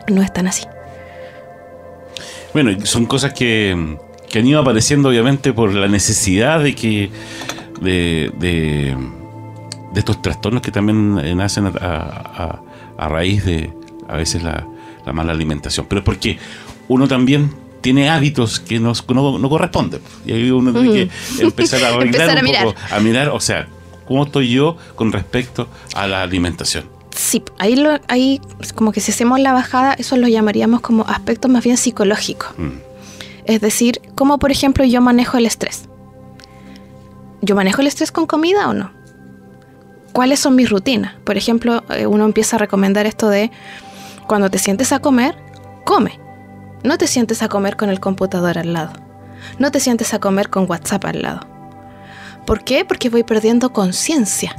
no 0.08 0.22
es 0.22 0.32
tan 0.32 0.46
así. 0.46 0.64
Bueno, 2.52 2.84
son 2.84 3.06
cosas 3.06 3.32
que, 3.32 3.70
han 3.72 4.46
ido 4.46 4.60
apareciendo 4.60 5.08
obviamente 5.08 5.52
por 5.52 5.72
la 5.72 5.88
necesidad 5.88 6.62
de 6.62 6.74
que 6.74 7.10
de, 7.80 8.30
de, 8.38 8.96
de 9.94 9.98
estos 9.98 10.20
trastornos 10.20 10.60
que 10.60 10.70
también 10.70 11.18
eh, 11.24 11.34
nacen 11.34 11.66
a- 11.80 12.60
a 12.98 13.08
raíz 13.08 13.44
de 13.46 13.72
a 14.08 14.16
veces 14.16 14.42
la, 14.42 14.66
la 15.04 15.12
mala 15.12 15.32
alimentación. 15.32 15.86
Pero 15.88 16.04
porque 16.04 16.38
uno 16.88 17.08
también 17.08 17.52
tiene 17.80 18.10
hábitos 18.10 18.60
que 18.60 18.78
nos, 18.78 19.08
no, 19.08 19.38
no 19.38 19.48
corresponden. 19.48 20.00
Y 20.26 20.32
ahí 20.32 20.50
uno 20.50 20.72
tiene 20.72 21.08
que 21.36 21.42
empezar 21.42 21.82
a 21.84 21.88
arreglar 21.94 22.28
Empezar 22.28 22.36
a 22.36 22.40
un 22.40 22.44
mirar. 22.44 22.64
poco, 22.64 22.80
a 22.90 23.00
mirar, 23.00 23.28
o 23.30 23.40
sea, 23.40 23.68
cómo 24.06 24.24
estoy 24.24 24.50
yo 24.50 24.76
con 24.94 25.12
respecto 25.12 25.68
a 25.94 26.06
la 26.06 26.22
alimentación. 26.22 26.84
Sí, 27.14 27.42
ahí, 27.58 27.76
lo, 27.76 27.98
ahí 28.08 28.40
como 28.74 28.92
que 28.92 29.00
si 29.00 29.12
hacemos 29.12 29.40
la 29.40 29.52
bajada, 29.52 29.94
eso 29.94 30.16
lo 30.16 30.28
llamaríamos 30.28 30.80
como 30.80 31.04
aspectos 31.08 31.50
más 31.50 31.64
bien 31.64 31.76
psicológicos. 31.76 32.50
Mm. 32.56 32.70
Es 33.44 33.60
decir, 33.60 34.00
cómo 34.14 34.38
por 34.38 34.50
ejemplo 34.52 34.84
yo 34.84 35.00
manejo 35.00 35.36
el 35.36 35.46
estrés. 35.46 35.88
¿Yo 37.42 37.54
manejo 37.56 37.80
el 37.80 37.86
estrés 37.86 38.12
con 38.12 38.26
comida 38.26 38.68
o 38.68 38.74
no? 38.74 39.00
cuáles 40.12 40.40
son 40.40 40.54
mis 40.54 40.70
rutinas. 40.70 41.14
Por 41.24 41.36
ejemplo, 41.36 41.84
eh, 41.90 42.06
uno 42.06 42.24
empieza 42.24 42.56
a 42.56 42.58
recomendar 42.58 43.06
esto 43.06 43.28
de 43.28 43.50
cuando 44.30 44.48
te 44.48 44.58
sientes 44.58 44.92
a 44.92 45.00
comer, 45.00 45.34
come. 45.84 46.20
No 46.84 46.98
te 46.98 47.08
sientes 47.08 47.42
a 47.42 47.48
comer 47.48 47.76
con 47.76 47.90
el 47.90 47.98
computador 47.98 48.58
al 48.58 48.72
lado. 48.72 48.92
No 49.58 49.72
te 49.72 49.80
sientes 49.80 50.14
a 50.14 50.20
comer 50.20 50.50
con 50.50 50.70
WhatsApp 50.70 51.04
al 51.06 51.22
lado. 51.22 51.40
¿Por 52.46 52.62
qué? 52.62 52.84
Porque 52.84 53.10
voy 53.10 53.24
perdiendo 53.24 53.72
conciencia 53.72 54.54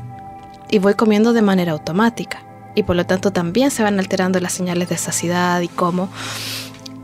y 0.69 0.79
voy 0.79 0.95
comiendo 0.95 1.31
de 1.31 1.41
manera 1.41 1.71
automática. 1.71 2.43
Y 2.75 2.83
por 2.83 2.97
lo 2.97 3.05
tanto 3.05 3.31
también 3.31 3.71
se 3.71 3.81
van 3.81 3.97
alterando 3.97 4.41
las 4.41 4.51
señales 4.51 4.89
de 4.89 4.97
saciedad 4.97 5.61
y 5.61 5.69
cómo. 5.69 6.09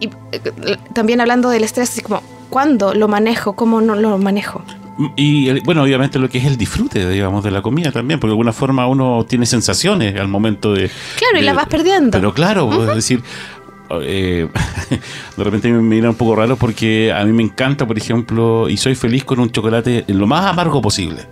Y 0.01 0.09
eh, 0.33 0.77
también 0.91 1.21
hablando 1.21 1.49
del 1.49 1.63
estrés, 1.63 1.89
así 1.91 2.01
como, 2.01 2.21
¿cuándo 2.49 2.93
lo 2.93 3.07
manejo? 3.07 3.55
¿Cómo 3.55 3.79
no 3.79 3.95
lo 3.95 4.17
manejo? 4.17 4.61
Y 5.15 5.59
bueno, 5.61 5.83
obviamente 5.83 6.17
lo 6.17 6.29
que 6.29 6.39
es 6.39 6.45
el 6.45 6.57
disfrute, 6.57 7.07
digamos, 7.07 7.43
de 7.43 7.51
la 7.51 7.61
comida 7.61 7.91
también, 7.91 8.19
porque 8.19 8.29
de 8.29 8.33
alguna 8.33 8.53
forma 8.53 8.87
uno 8.87 9.25
tiene 9.27 9.45
sensaciones 9.45 10.19
al 10.19 10.27
momento 10.27 10.73
de... 10.73 10.89
Claro, 11.17 11.37
y 11.39 11.41
la 11.41 11.53
vas 11.53 11.67
perdiendo. 11.67 12.17
Pero 12.17 12.33
claro, 12.33 12.89
es 12.89 12.95
decir, 12.95 13.21
eh, 14.01 14.47
de 15.37 15.43
repente 15.43 15.69
me 15.69 15.81
mira 15.81 16.09
un 16.09 16.15
poco 16.15 16.35
raro 16.35 16.55
porque 16.55 17.13
a 17.13 17.23
mí 17.25 17.31
me 17.31 17.43
encanta, 17.43 17.85
por 17.85 17.97
ejemplo, 17.97 18.69
y 18.69 18.77
soy 18.77 18.95
feliz 18.95 19.23
con 19.23 19.39
un 19.39 19.51
chocolate 19.51 20.05
lo 20.07 20.27
más 20.27 20.45
amargo 20.45 20.81
posible. 20.81 21.27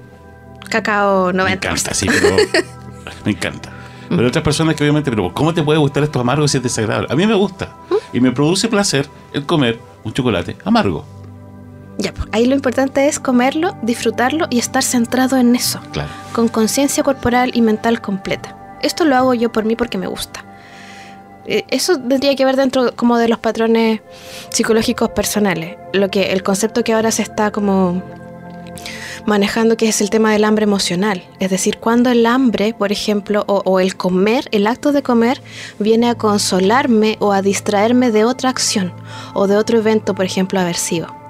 Cacao 0.69 1.33
90. 1.33 1.43
Me 1.43 1.51
encanta, 1.53 1.93
sí, 1.93 2.07
pero 2.07 2.35
me 3.25 3.31
encanta. 3.31 3.71
Pero 4.09 4.21
hay 4.21 4.27
otras 4.27 4.43
personas 4.43 4.75
que 4.75 4.83
obviamente, 4.83 5.09
pero 5.09 5.33
¿cómo 5.33 5.53
te 5.53 5.63
puede 5.63 5.79
gustar 5.79 6.03
esto 6.03 6.19
amargo 6.19 6.47
si 6.47 6.57
es 6.57 6.63
desagradable? 6.63 7.07
A 7.11 7.15
mí 7.15 7.25
me 7.25 7.33
gusta. 7.33 7.75
Y 8.13 8.19
me 8.19 8.31
produce 8.31 8.67
placer 8.67 9.09
el 9.33 9.45
comer 9.45 9.79
un 10.03 10.13
chocolate 10.13 10.57
amargo. 10.63 11.05
Ya, 11.97 12.13
pues 12.13 12.27
ahí 12.31 12.45
lo 12.45 12.55
importante 12.55 13.07
es 13.07 13.19
comerlo, 13.19 13.77
disfrutarlo 13.81 14.47
y 14.49 14.59
estar 14.59 14.83
centrado 14.83 15.37
en 15.37 15.55
eso. 15.55 15.79
Claro. 15.91 16.09
Con 16.33 16.47
conciencia 16.47 17.03
corporal 17.03 17.51
y 17.53 17.61
mental 17.61 18.01
completa. 18.01 18.77
Esto 18.81 19.05
lo 19.05 19.15
hago 19.15 19.33
yo 19.33 19.51
por 19.51 19.65
mí 19.65 19.75
porque 19.75 19.97
me 19.97 20.07
gusta. 20.07 20.43
Eh, 21.45 21.63
Eso 21.69 21.99
tendría 21.99 22.35
que 22.35 22.45
ver 22.45 22.55
dentro 22.55 22.95
como 22.95 23.17
de 23.17 23.27
los 23.27 23.39
patrones 23.39 24.01
psicológicos 24.49 25.09
personales. 25.09 25.77
Lo 25.93 26.09
que 26.09 26.33
el 26.33 26.43
concepto 26.43 26.83
que 26.83 26.93
ahora 26.93 27.11
se 27.11 27.21
está 27.21 27.51
como 27.51 28.03
manejando 29.25 29.75
que 29.75 29.87
es 29.87 30.01
el 30.01 30.09
tema 30.09 30.31
del 30.31 30.43
hambre 30.43 30.63
emocional. 30.63 31.23
Es 31.39 31.49
decir, 31.49 31.77
cuando 31.79 32.11
el 32.11 32.25
hambre, 32.25 32.75
por 32.77 32.91
ejemplo, 32.91 33.43
o, 33.47 33.61
o, 33.65 33.79
el 33.79 33.95
comer, 33.95 34.47
el 34.51 34.67
acto 34.67 34.91
de 34.91 35.01
comer, 35.01 35.41
viene 35.79 36.09
a 36.09 36.15
consolarme 36.15 37.17
o 37.19 37.31
a 37.31 37.41
distraerme 37.41 38.11
de 38.11 38.23
otra 38.23 38.49
acción 38.49 38.93
o 39.33 39.47
de 39.47 39.57
otro 39.57 39.79
evento, 39.79 40.13
por 40.13 40.25
ejemplo, 40.25 40.59
aversivo. 40.59 41.24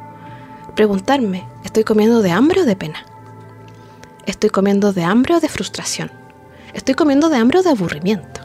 Preguntarme, 0.76 1.46
¿estoy 1.64 1.86
comiendo 1.86 2.22
de 2.22 2.32
hambre 2.32 2.62
o 2.62 2.66
de 2.66 2.76
pena? 2.76 3.06
¿Estoy 4.26 4.50
comiendo 4.50 4.92
de 4.92 5.04
hambre 5.04 5.36
o 5.36 5.40
de 5.40 5.48
frustración? 5.48 6.12
¿Estoy 6.74 6.96
comiendo 6.96 7.30
de 7.30 7.38
hambre 7.38 7.60
o 7.60 7.64
de 7.64 7.70
aburrimiento? 7.70 8.42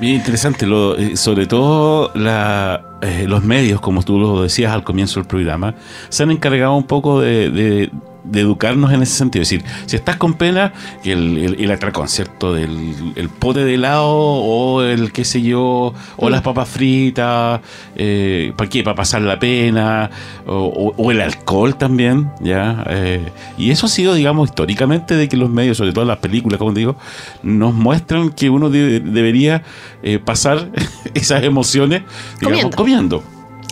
Bien 0.00 0.16
interesante, 0.16 0.66
eh, 0.66 1.16
sobre 1.16 1.46
todo 1.46 2.10
eh, 2.16 3.24
los 3.28 3.44
medios, 3.44 3.80
como 3.80 4.02
tú 4.02 4.18
lo 4.18 4.42
decías 4.42 4.72
al 4.72 4.82
comienzo 4.82 5.20
del 5.20 5.28
programa, 5.28 5.76
se 6.08 6.24
han 6.24 6.32
encargado 6.32 6.74
un 6.74 6.88
poco 6.88 7.20
de, 7.20 7.88
de 8.24 8.40
educarnos 8.40 8.92
en 8.92 9.02
ese 9.02 9.14
sentido. 9.14 9.42
Es 9.42 9.50
decir, 9.50 9.64
si 9.86 9.96
estás 9.96 10.16
con 10.16 10.34
pena, 10.34 10.72
el, 11.04 11.38
el, 11.38 11.60
el 11.60 11.70
atracón, 11.70 12.08
¿cierto? 12.08 12.54
Del 12.54 13.12
el 13.16 13.28
pote 13.28 13.64
de 13.64 13.74
helado 13.74 14.08
o 14.08 14.82
el 14.82 15.12
qué 15.12 15.24
sé 15.24 15.42
yo, 15.42 15.94
o 16.16 16.30
las 16.30 16.42
papas 16.42 16.68
fritas, 16.68 17.60
eh, 17.96 18.52
¿para 18.56 18.70
qué? 18.70 18.82
Para 18.82 18.94
pasar 18.94 19.22
la 19.22 19.38
pena, 19.38 20.10
o, 20.46 20.54
o, 20.54 20.94
o 20.96 21.10
el 21.10 21.20
alcohol 21.20 21.76
también, 21.76 22.30
¿ya? 22.40 22.84
Eh, 22.88 23.28
y 23.58 23.70
eso 23.70 23.86
ha 23.86 23.88
sido, 23.88 24.14
digamos, 24.14 24.50
históricamente 24.50 25.16
de 25.16 25.28
que 25.28 25.36
los 25.36 25.50
medios, 25.50 25.76
sobre 25.76 25.92
todo 25.92 26.04
las 26.04 26.18
películas, 26.18 26.58
como 26.58 26.72
digo, 26.72 26.96
nos 27.42 27.74
muestran 27.74 28.30
que 28.30 28.50
uno 28.50 28.70
de, 28.70 29.00
debería 29.00 29.62
eh, 30.02 30.18
pasar 30.18 30.70
esas 31.14 31.42
emociones, 31.42 32.02
digamos, 32.40 32.74
comiendo. 32.74 33.20
comiendo. 33.22 33.22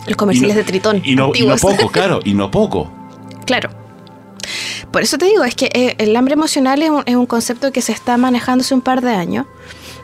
Los 0.07 0.17
comerciales 0.17 0.55
no, 0.55 0.59
de 0.59 0.63
Tritón. 0.63 1.01
Y 1.03 1.15
no, 1.15 1.31
y 1.33 1.45
no 1.45 1.55
poco, 1.57 1.89
claro, 1.91 2.19
y 2.23 2.33
no 2.33 2.49
poco. 2.49 2.91
Claro. 3.45 3.80
Por 4.91 5.03
eso 5.03 5.17
te 5.17 5.25
digo, 5.25 5.43
es 5.43 5.55
que 5.55 5.69
eh, 5.73 5.95
el 5.99 6.15
hambre 6.15 6.33
emocional 6.33 6.81
es 6.81 7.15
un, 7.15 7.25
concepto 7.25 7.71
que 7.71 7.81
se 7.81 7.93
está 7.93 8.17
manejando 8.17 8.61
hace 8.61 8.73
un 8.73 8.81
par 8.81 9.01
de 9.01 9.11
años. 9.11 9.45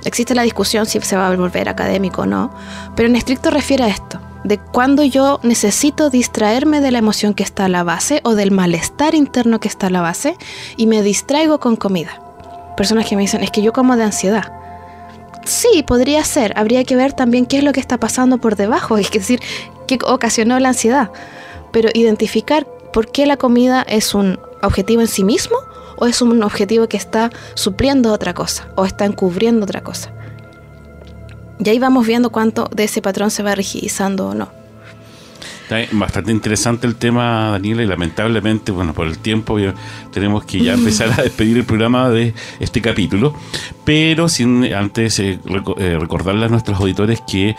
Existe 0.05 0.33
la 0.33 0.43
discusión 0.43 0.85
si 0.85 0.99
se 1.01 1.17
va 1.17 1.27
a 1.27 1.35
volver 1.35 1.67
académico 1.67 2.21
o 2.21 2.25
no, 2.25 2.53
pero 2.95 3.09
en 3.09 3.17
estricto 3.17 3.49
refiere 3.49 3.83
a 3.83 3.89
esto, 3.89 4.21
de 4.45 4.57
cuando 4.59 5.03
yo 5.03 5.41
necesito 5.43 6.09
distraerme 6.09 6.79
de 6.79 6.91
la 6.91 6.99
emoción 6.99 7.33
que 7.33 7.43
está 7.43 7.65
a 7.65 7.69
la 7.69 7.83
base 7.83 8.21
o 8.23 8.35
del 8.35 8.51
malestar 8.51 9.13
interno 9.13 9.59
que 9.59 9.67
está 9.67 9.87
a 9.87 9.89
la 9.89 10.01
base 10.01 10.37
y 10.77 10.87
me 10.87 11.01
distraigo 11.01 11.59
con 11.59 11.75
comida. 11.75 12.21
Personas 12.77 13.07
que 13.07 13.17
me 13.17 13.23
dicen, 13.23 13.43
es 13.43 13.51
que 13.51 13.61
yo 13.61 13.73
como 13.73 13.97
de 13.97 14.03
ansiedad. 14.03 14.53
Sí, 15.43 15.83
podría 15.85 16.23
ser. 16.23 16.53
Habría 16.55 16.83
que 16.85 16.95
ver 16.95 17.11
también 17.11 17.45
qué 17.45 17.57
es 17.57 17.63
lo 17.63 17.73
que 17.73 17.79
está 17.79 17.97
pasando 17.97 18.37
por 18.37 18.55
debajo, 18.55 18.97
es 18.97 19.11
decir, 19.11 19.41
qué 19.87 19.97
ocasionó 20.05 20.57
la 20.59 20.69
ansiedad. 20.69 21.11
Pero 21.71 21.89
identificar 21.93 22.65
por 22.93 23.11
qué 23.11 23.25
la 23.25 23.35
comida 23.35 23.81
es 23.81 24.13
un 24.13 24.39
objetivo 24.61 25.01
en 25.01 25.07
sí 25.07 25.23
mismo 25.23 25.57
o 25.97 26.05
es 26.05 26.21
un 26.21 26.41
objetivo 26.43 26.87
que 26.87 26.97
está 26.97 27.31
supliendo 27.55 28.13
otra 28.13 28.33
cosa 28.33 28.67
o 28.75 28.85
está 28.85 29.05
encubriendo 29.05 29.63
otra 29.65 29.81
cosa. 29.81 30.11
Y 31.59 31.69
ahí 31.69 31.79
vamos 31.79 32.05
viendo 32.05 32.29
cuánto 32.29 32.69
de 32.73 32.83
ese 32.83 33.01
patrón 33.01 33.31
se 33.31 33.43
va 33.43 33.55
rigidizando 33.55 34.29
o 34.29 34.33
no. 34.33 34.57
Bastante 35.91 36.31
interesante 36.31 36.87
el 36.87 36.95
tema, 36.95 37.51
Daniela, 37.51 37.83
y 37.83 37.87
lamentablemente, 37.87 38.71
bueno, 38.71 38.93
por 38.93 39.05
el 39.05 39.17
tiempo 39.17 39.57
tenemos 40.13 40.45
que 40.45 40.63
ya 40.63 40.73
empezar 40.75 41.11
a 41.19 41.23
despedir 41.23 41.57
el 41.57 41.65
programa 41.65 42.09
de 42.09 42.33
este 42.59 42.81
capítulo, 42.81 43.35
pero 43.83 44.29
sin 44.29 44.63
antes 44.73 45.19
eh, 45.19 45.39
recordarle 45.99 46.45
a 46.45 46.49
nuestros 46.49 46.79
auditores 46.79 47.21
que 47.27 47.57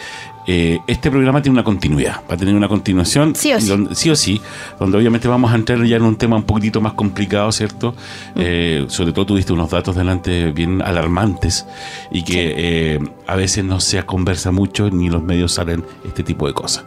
eh, 0.50 0.80
este 0.86 1.10
programa 1.10 1.42
tiene 1.42 1.56
una 1.56 1.62
continuidad, 1.62 2.22
va 2.28 2.34
a 2.34 2.36
tener 2.38 2.54
una 2.54 2.68
continuación, 2.68 3.34
sí 3.34 3.52
o 3.52 3.60
sí. 3.60 3.68
Donde, 3.68 3.94
sí, 3.94 4.08
o 4.08 4.16
sí, 4.16 4.40
donde 4.80 4.96
obviamente 4.96 5.28
vamos 5.28 5.52
a 5.52 5.54
entrar 5.54 5.84
ya 5.84 5.96
en 5.96 6.04
un 6.04 6.16
tema 6.16 6.36
un 6.36 6.44
poquitito 6.44 6.80
más 6.80 6.94
complicado, 6.94 7.52
¿cierto? 7.52 7.92
Mm. 8.34 8.40
Eh, 8.40 8.84
sobre 8.88 9.12
todo 9.12 9.26
tuviste 9.26 9.52
unos 9.52 9.68
datos 9.68 9.94
delante 9.94 10.50
bien 10.52 10.80
alarmantes 10.80 11.66
y 12.10 12.22
que 12.22 12.32
sí. 12.32 12.38
eh, 12.40 12.98
a 13.26 13.36
veces 13.36 13.62
no 13.62 13.78
se 13.78 14.02
conversa 14.04 14.50
mucho 14.50 14.88
ni 14.88 15.10
los 15.10 15.22
medios 15.22 15.52
salen 15.52 15.84
este 16.06 16.22
tipo 16.22 16.46
de 16.46 16.54
cosas. 16.54 16.86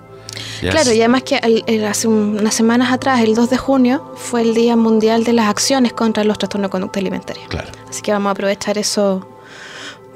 Yes. 0.62 0.72
Claro, 0.72 0.92
y 0.94 1.00
además 1.00 1.22
que 1.22 1.36
el, 1.38 1.64
el, 1.68 1.86
hace 1.86 2.08
unas 2.08 2.56
semanas 2.56 2.92
atrás, 2.92 3.22
el 3.22 3.36
2 3.36 3.48
de 3.48 3.58
junio, 3.58 4.12
fue 4.16 4.42
el 4.42 4.56
Día 4.56 4.76
Mundial 4.76 5.24
de 5.24 5.34
las 5.34 5.48
Acciones 5.48 5.94
contra 5.94 6.24
los 6.24 6.40
Trastornos 6.40 6.70
de 6.70 6.72
Conducta 6.72 7.00
Alimentaria. 7.00 7.44
Claro. 7.48 7.70
Así 7.88 8.02
que 8.02 8.12
vamos 8.12 8.30
a 8.30 8.32
aprovechar 8.32 8.80
eso 8.80 9.28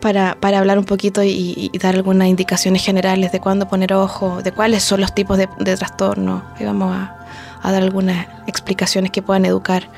para, 0.06 0.36
para 0.40 0.60
hablar 0.60 0.78
un 0.78 0.86
poquito 0.86 1.24
y, 1.24 1.72
dar 1.82 1.96
algunas 1.96 2.28
indicaciones 2.28 2.86
generales 2.86 3.32
de 3.32 3.40
cuándo 3.40 3.68
poner 3.68 3.92
ojo, 3.96 4.44
de 4.44 4.52
cuáles 4.52 4.84
son 4.84 5.02
los 5.02 5.16
tipos 5.16 5.36
de, 5.36 5.50
de 5.58 5.76
trastornos. 5.76 6.44
Vamos 6.60 6.96
a, 6.96 7.18
dar 7.64 7.82
algunas 7.82 8.28
explicaciones 8.46 9.10
que 9.10 9.24
puedan 9.24 9.46
educar 9.46 9.90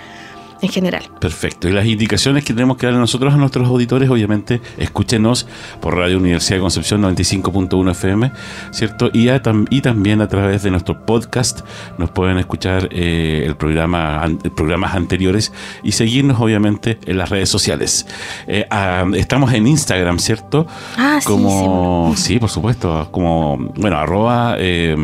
en 0.62 0.70
general. 0.70 1.10
Perfecto. 1.20 1.68
Y 1.68 1.72
las 1.72 1.86
indicaciones 1.86 2.44
que 2.44 2.54
tenemos 2.54 2.78
que 2.78 2.88
dar 2.88 2.96
nosotros 2.96 3.34
a 3.34 3.38
nuestros 3.38 3.68
auditores, 3.68 4.10
obviamente, 4.10 4.62
escúchenos 4.78 5.48
por 5.82 5.96
Radio 5.96 6.18
Universidad 6.18 6.58
de 6.58 6.62
Concepción 6.62 7.02
95.1 7.02 7.92
FM, 7.92 8.32
¿cierto? 8.72 9.10
Y, 9.14 9.30
a, 9.30 9.42
y, 9.70 9.82
también 9.82 10.22
a 10.22 10.28
través 10.28 10.64
de 10.64 10.72
nuestro 10.72 11.06
podcast 11.06 11.62
nos 11.98 12.10
pueden 12.12 12.38
escuchar 12.38 12.90
eh, 12.92 13.44
el 13.46 13.56
programa, 13.56 14.22
an, 14.22 14.38
programas 14.38 14.96
anteriores 14.96 15.52
y 15.84 15.92
seguirnos, 15.92 16.40
obviamente, 16.40 17.00
en 17.06 17.18
las 17.18 17.30
redes 17.30 17.50
sociales. 17.50 18.08
Eh, 18.48 18.66
a, 18.70 19.06
estamos 19.16 19.54
en 19.54 19.68
Instagram, 19.68 20.20
¿cierto? 20.20 20.68
Ah, 20.98 21.20
como, 21.24 22.14
sí, 22.16 22.22
sí. 22.22 22.34
sí 22.34 22.40
por 22.40 22.50
supuesto, 22.50 23.10
como, 23.12 23.58
bueno, 23.76 23.98
arroba... 23.98 24.56
Eh, 24.58 24.96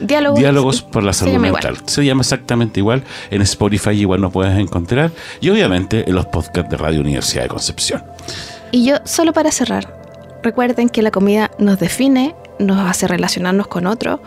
Diálogos, 0.00 0.38
Diálogos 0.38 0.82
por 0.82 1.02
la 1.02 1.12
salud 1.12 1.32
se 1.32 1.38
mental. 1.38 1.74
Igual. 1.74 1.88
Se 1.88 2.04
llama 2.04 2.20
exactamente 2.22 2.80
igual. 2.80 3.02
En 3.30 3.42
Spotify 3.42 3.90
igual 3.90 4.20
nos 4.20 4.32
puedes 4.32 4.56
encontrar. 4.58 5.10
Y 5.40 5.50
obviamente 5.50 6.08
en 6.08 6.14
los 6.14 6.26
podcasts 6.26 6.70
de 6.70 6.76
Radio 6.76 7.00
Universidad 7.00 7.42
de 7.42 7.48
Concepción. 7.48 8.04
Y 8.70 8.84
yo, 8.84 8.96
solo 9.04 9.32
para 9.32 9.50
cerrar, 9.50 9.98
recuerden 10.42 10.88
que 10.88 11.02
la 11.02 11.10
comida 11.10 11.50
nos 11.58 11.78
define, 11.78 12.34
nos 12.58 12.78
hace 12.88 13.08
relacionarnos 13.08 13.66
con 13.66 13.86
otro 13.86 14.22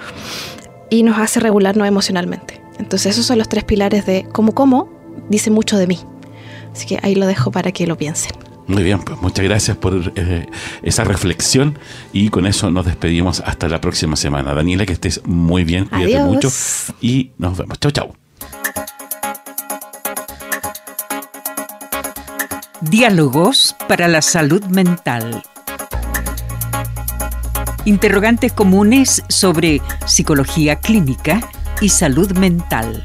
y 0.89 1.03
nos 1.03 1.17
hace 1.17 1.39
regularnos 1.39 1.87
emocionalmente. 1.87 2.61
Entonces 2.79 3.13
esos 3.13 3.25
son 3.25 3.37
los 3.37 3.47
tres 3.47 3.63
pilares 3.63 4.05
de 4.05 4.27
cómo 4.31 4.53
como, 4.53 4.89
dice 5.29 5.51
mucho 5.51 5.77
de 5.77 5.87
mí. 5.87 5.99
Así 6.73 6.87
que 6.87 6.99
ahí 7.03 7.15
lo 7.15 7.27
dejo 7.27 7.51
para 7.51 7.71
que 7.71 7.85
lo 7.85 7.97
piensen. 7.97 8.31
Muy 8.71 8.83
bien, 8.83 8.99
pues 8.99 9.21
muchas 9.21 9.43
gracias 9.43 9.75
por 9.75 10.13
eh, 10.15 10.47
esa 10.81 11.03
reflexión 11.03 11.77
y 12.13 12.29
con 12.29 12.45
eso 12.45 12.71
nos 12.71 12.85
despedimos 12.85 13.41
hasta 13.41 13.67
la 13.67 13.81
próxima 13.81 14.15
semana. 14.15 14.53
Daniela, 14.53 14.85
que 14.85 14.93
estés 14.93 15.21
muy 15.25 15.65
bien, 15.65 15.85
cuídate 15.85 16.15
Adiós. 16.15 16.27
mucho 16.27 16.49
y 17.01 17.31
nos 17.37 17.57
vemos. 17.57 17.77
Chau, 17.81 17.91
chau. 17.91 18.15
Diálogos 22.79 23.75
para 23.89 24.07
la 24.07 24.21
salud 24.21 24.63
mental. 24.67 25.43
Interrogantes 27.83 28.53
comunes 28.53 29.21
sobre 29.27 29.81
psicología 30.05 30.77
clínica 30.77 31.41
y 31.81 31.89
salud 31.89 32.31
mental 32.37 33.03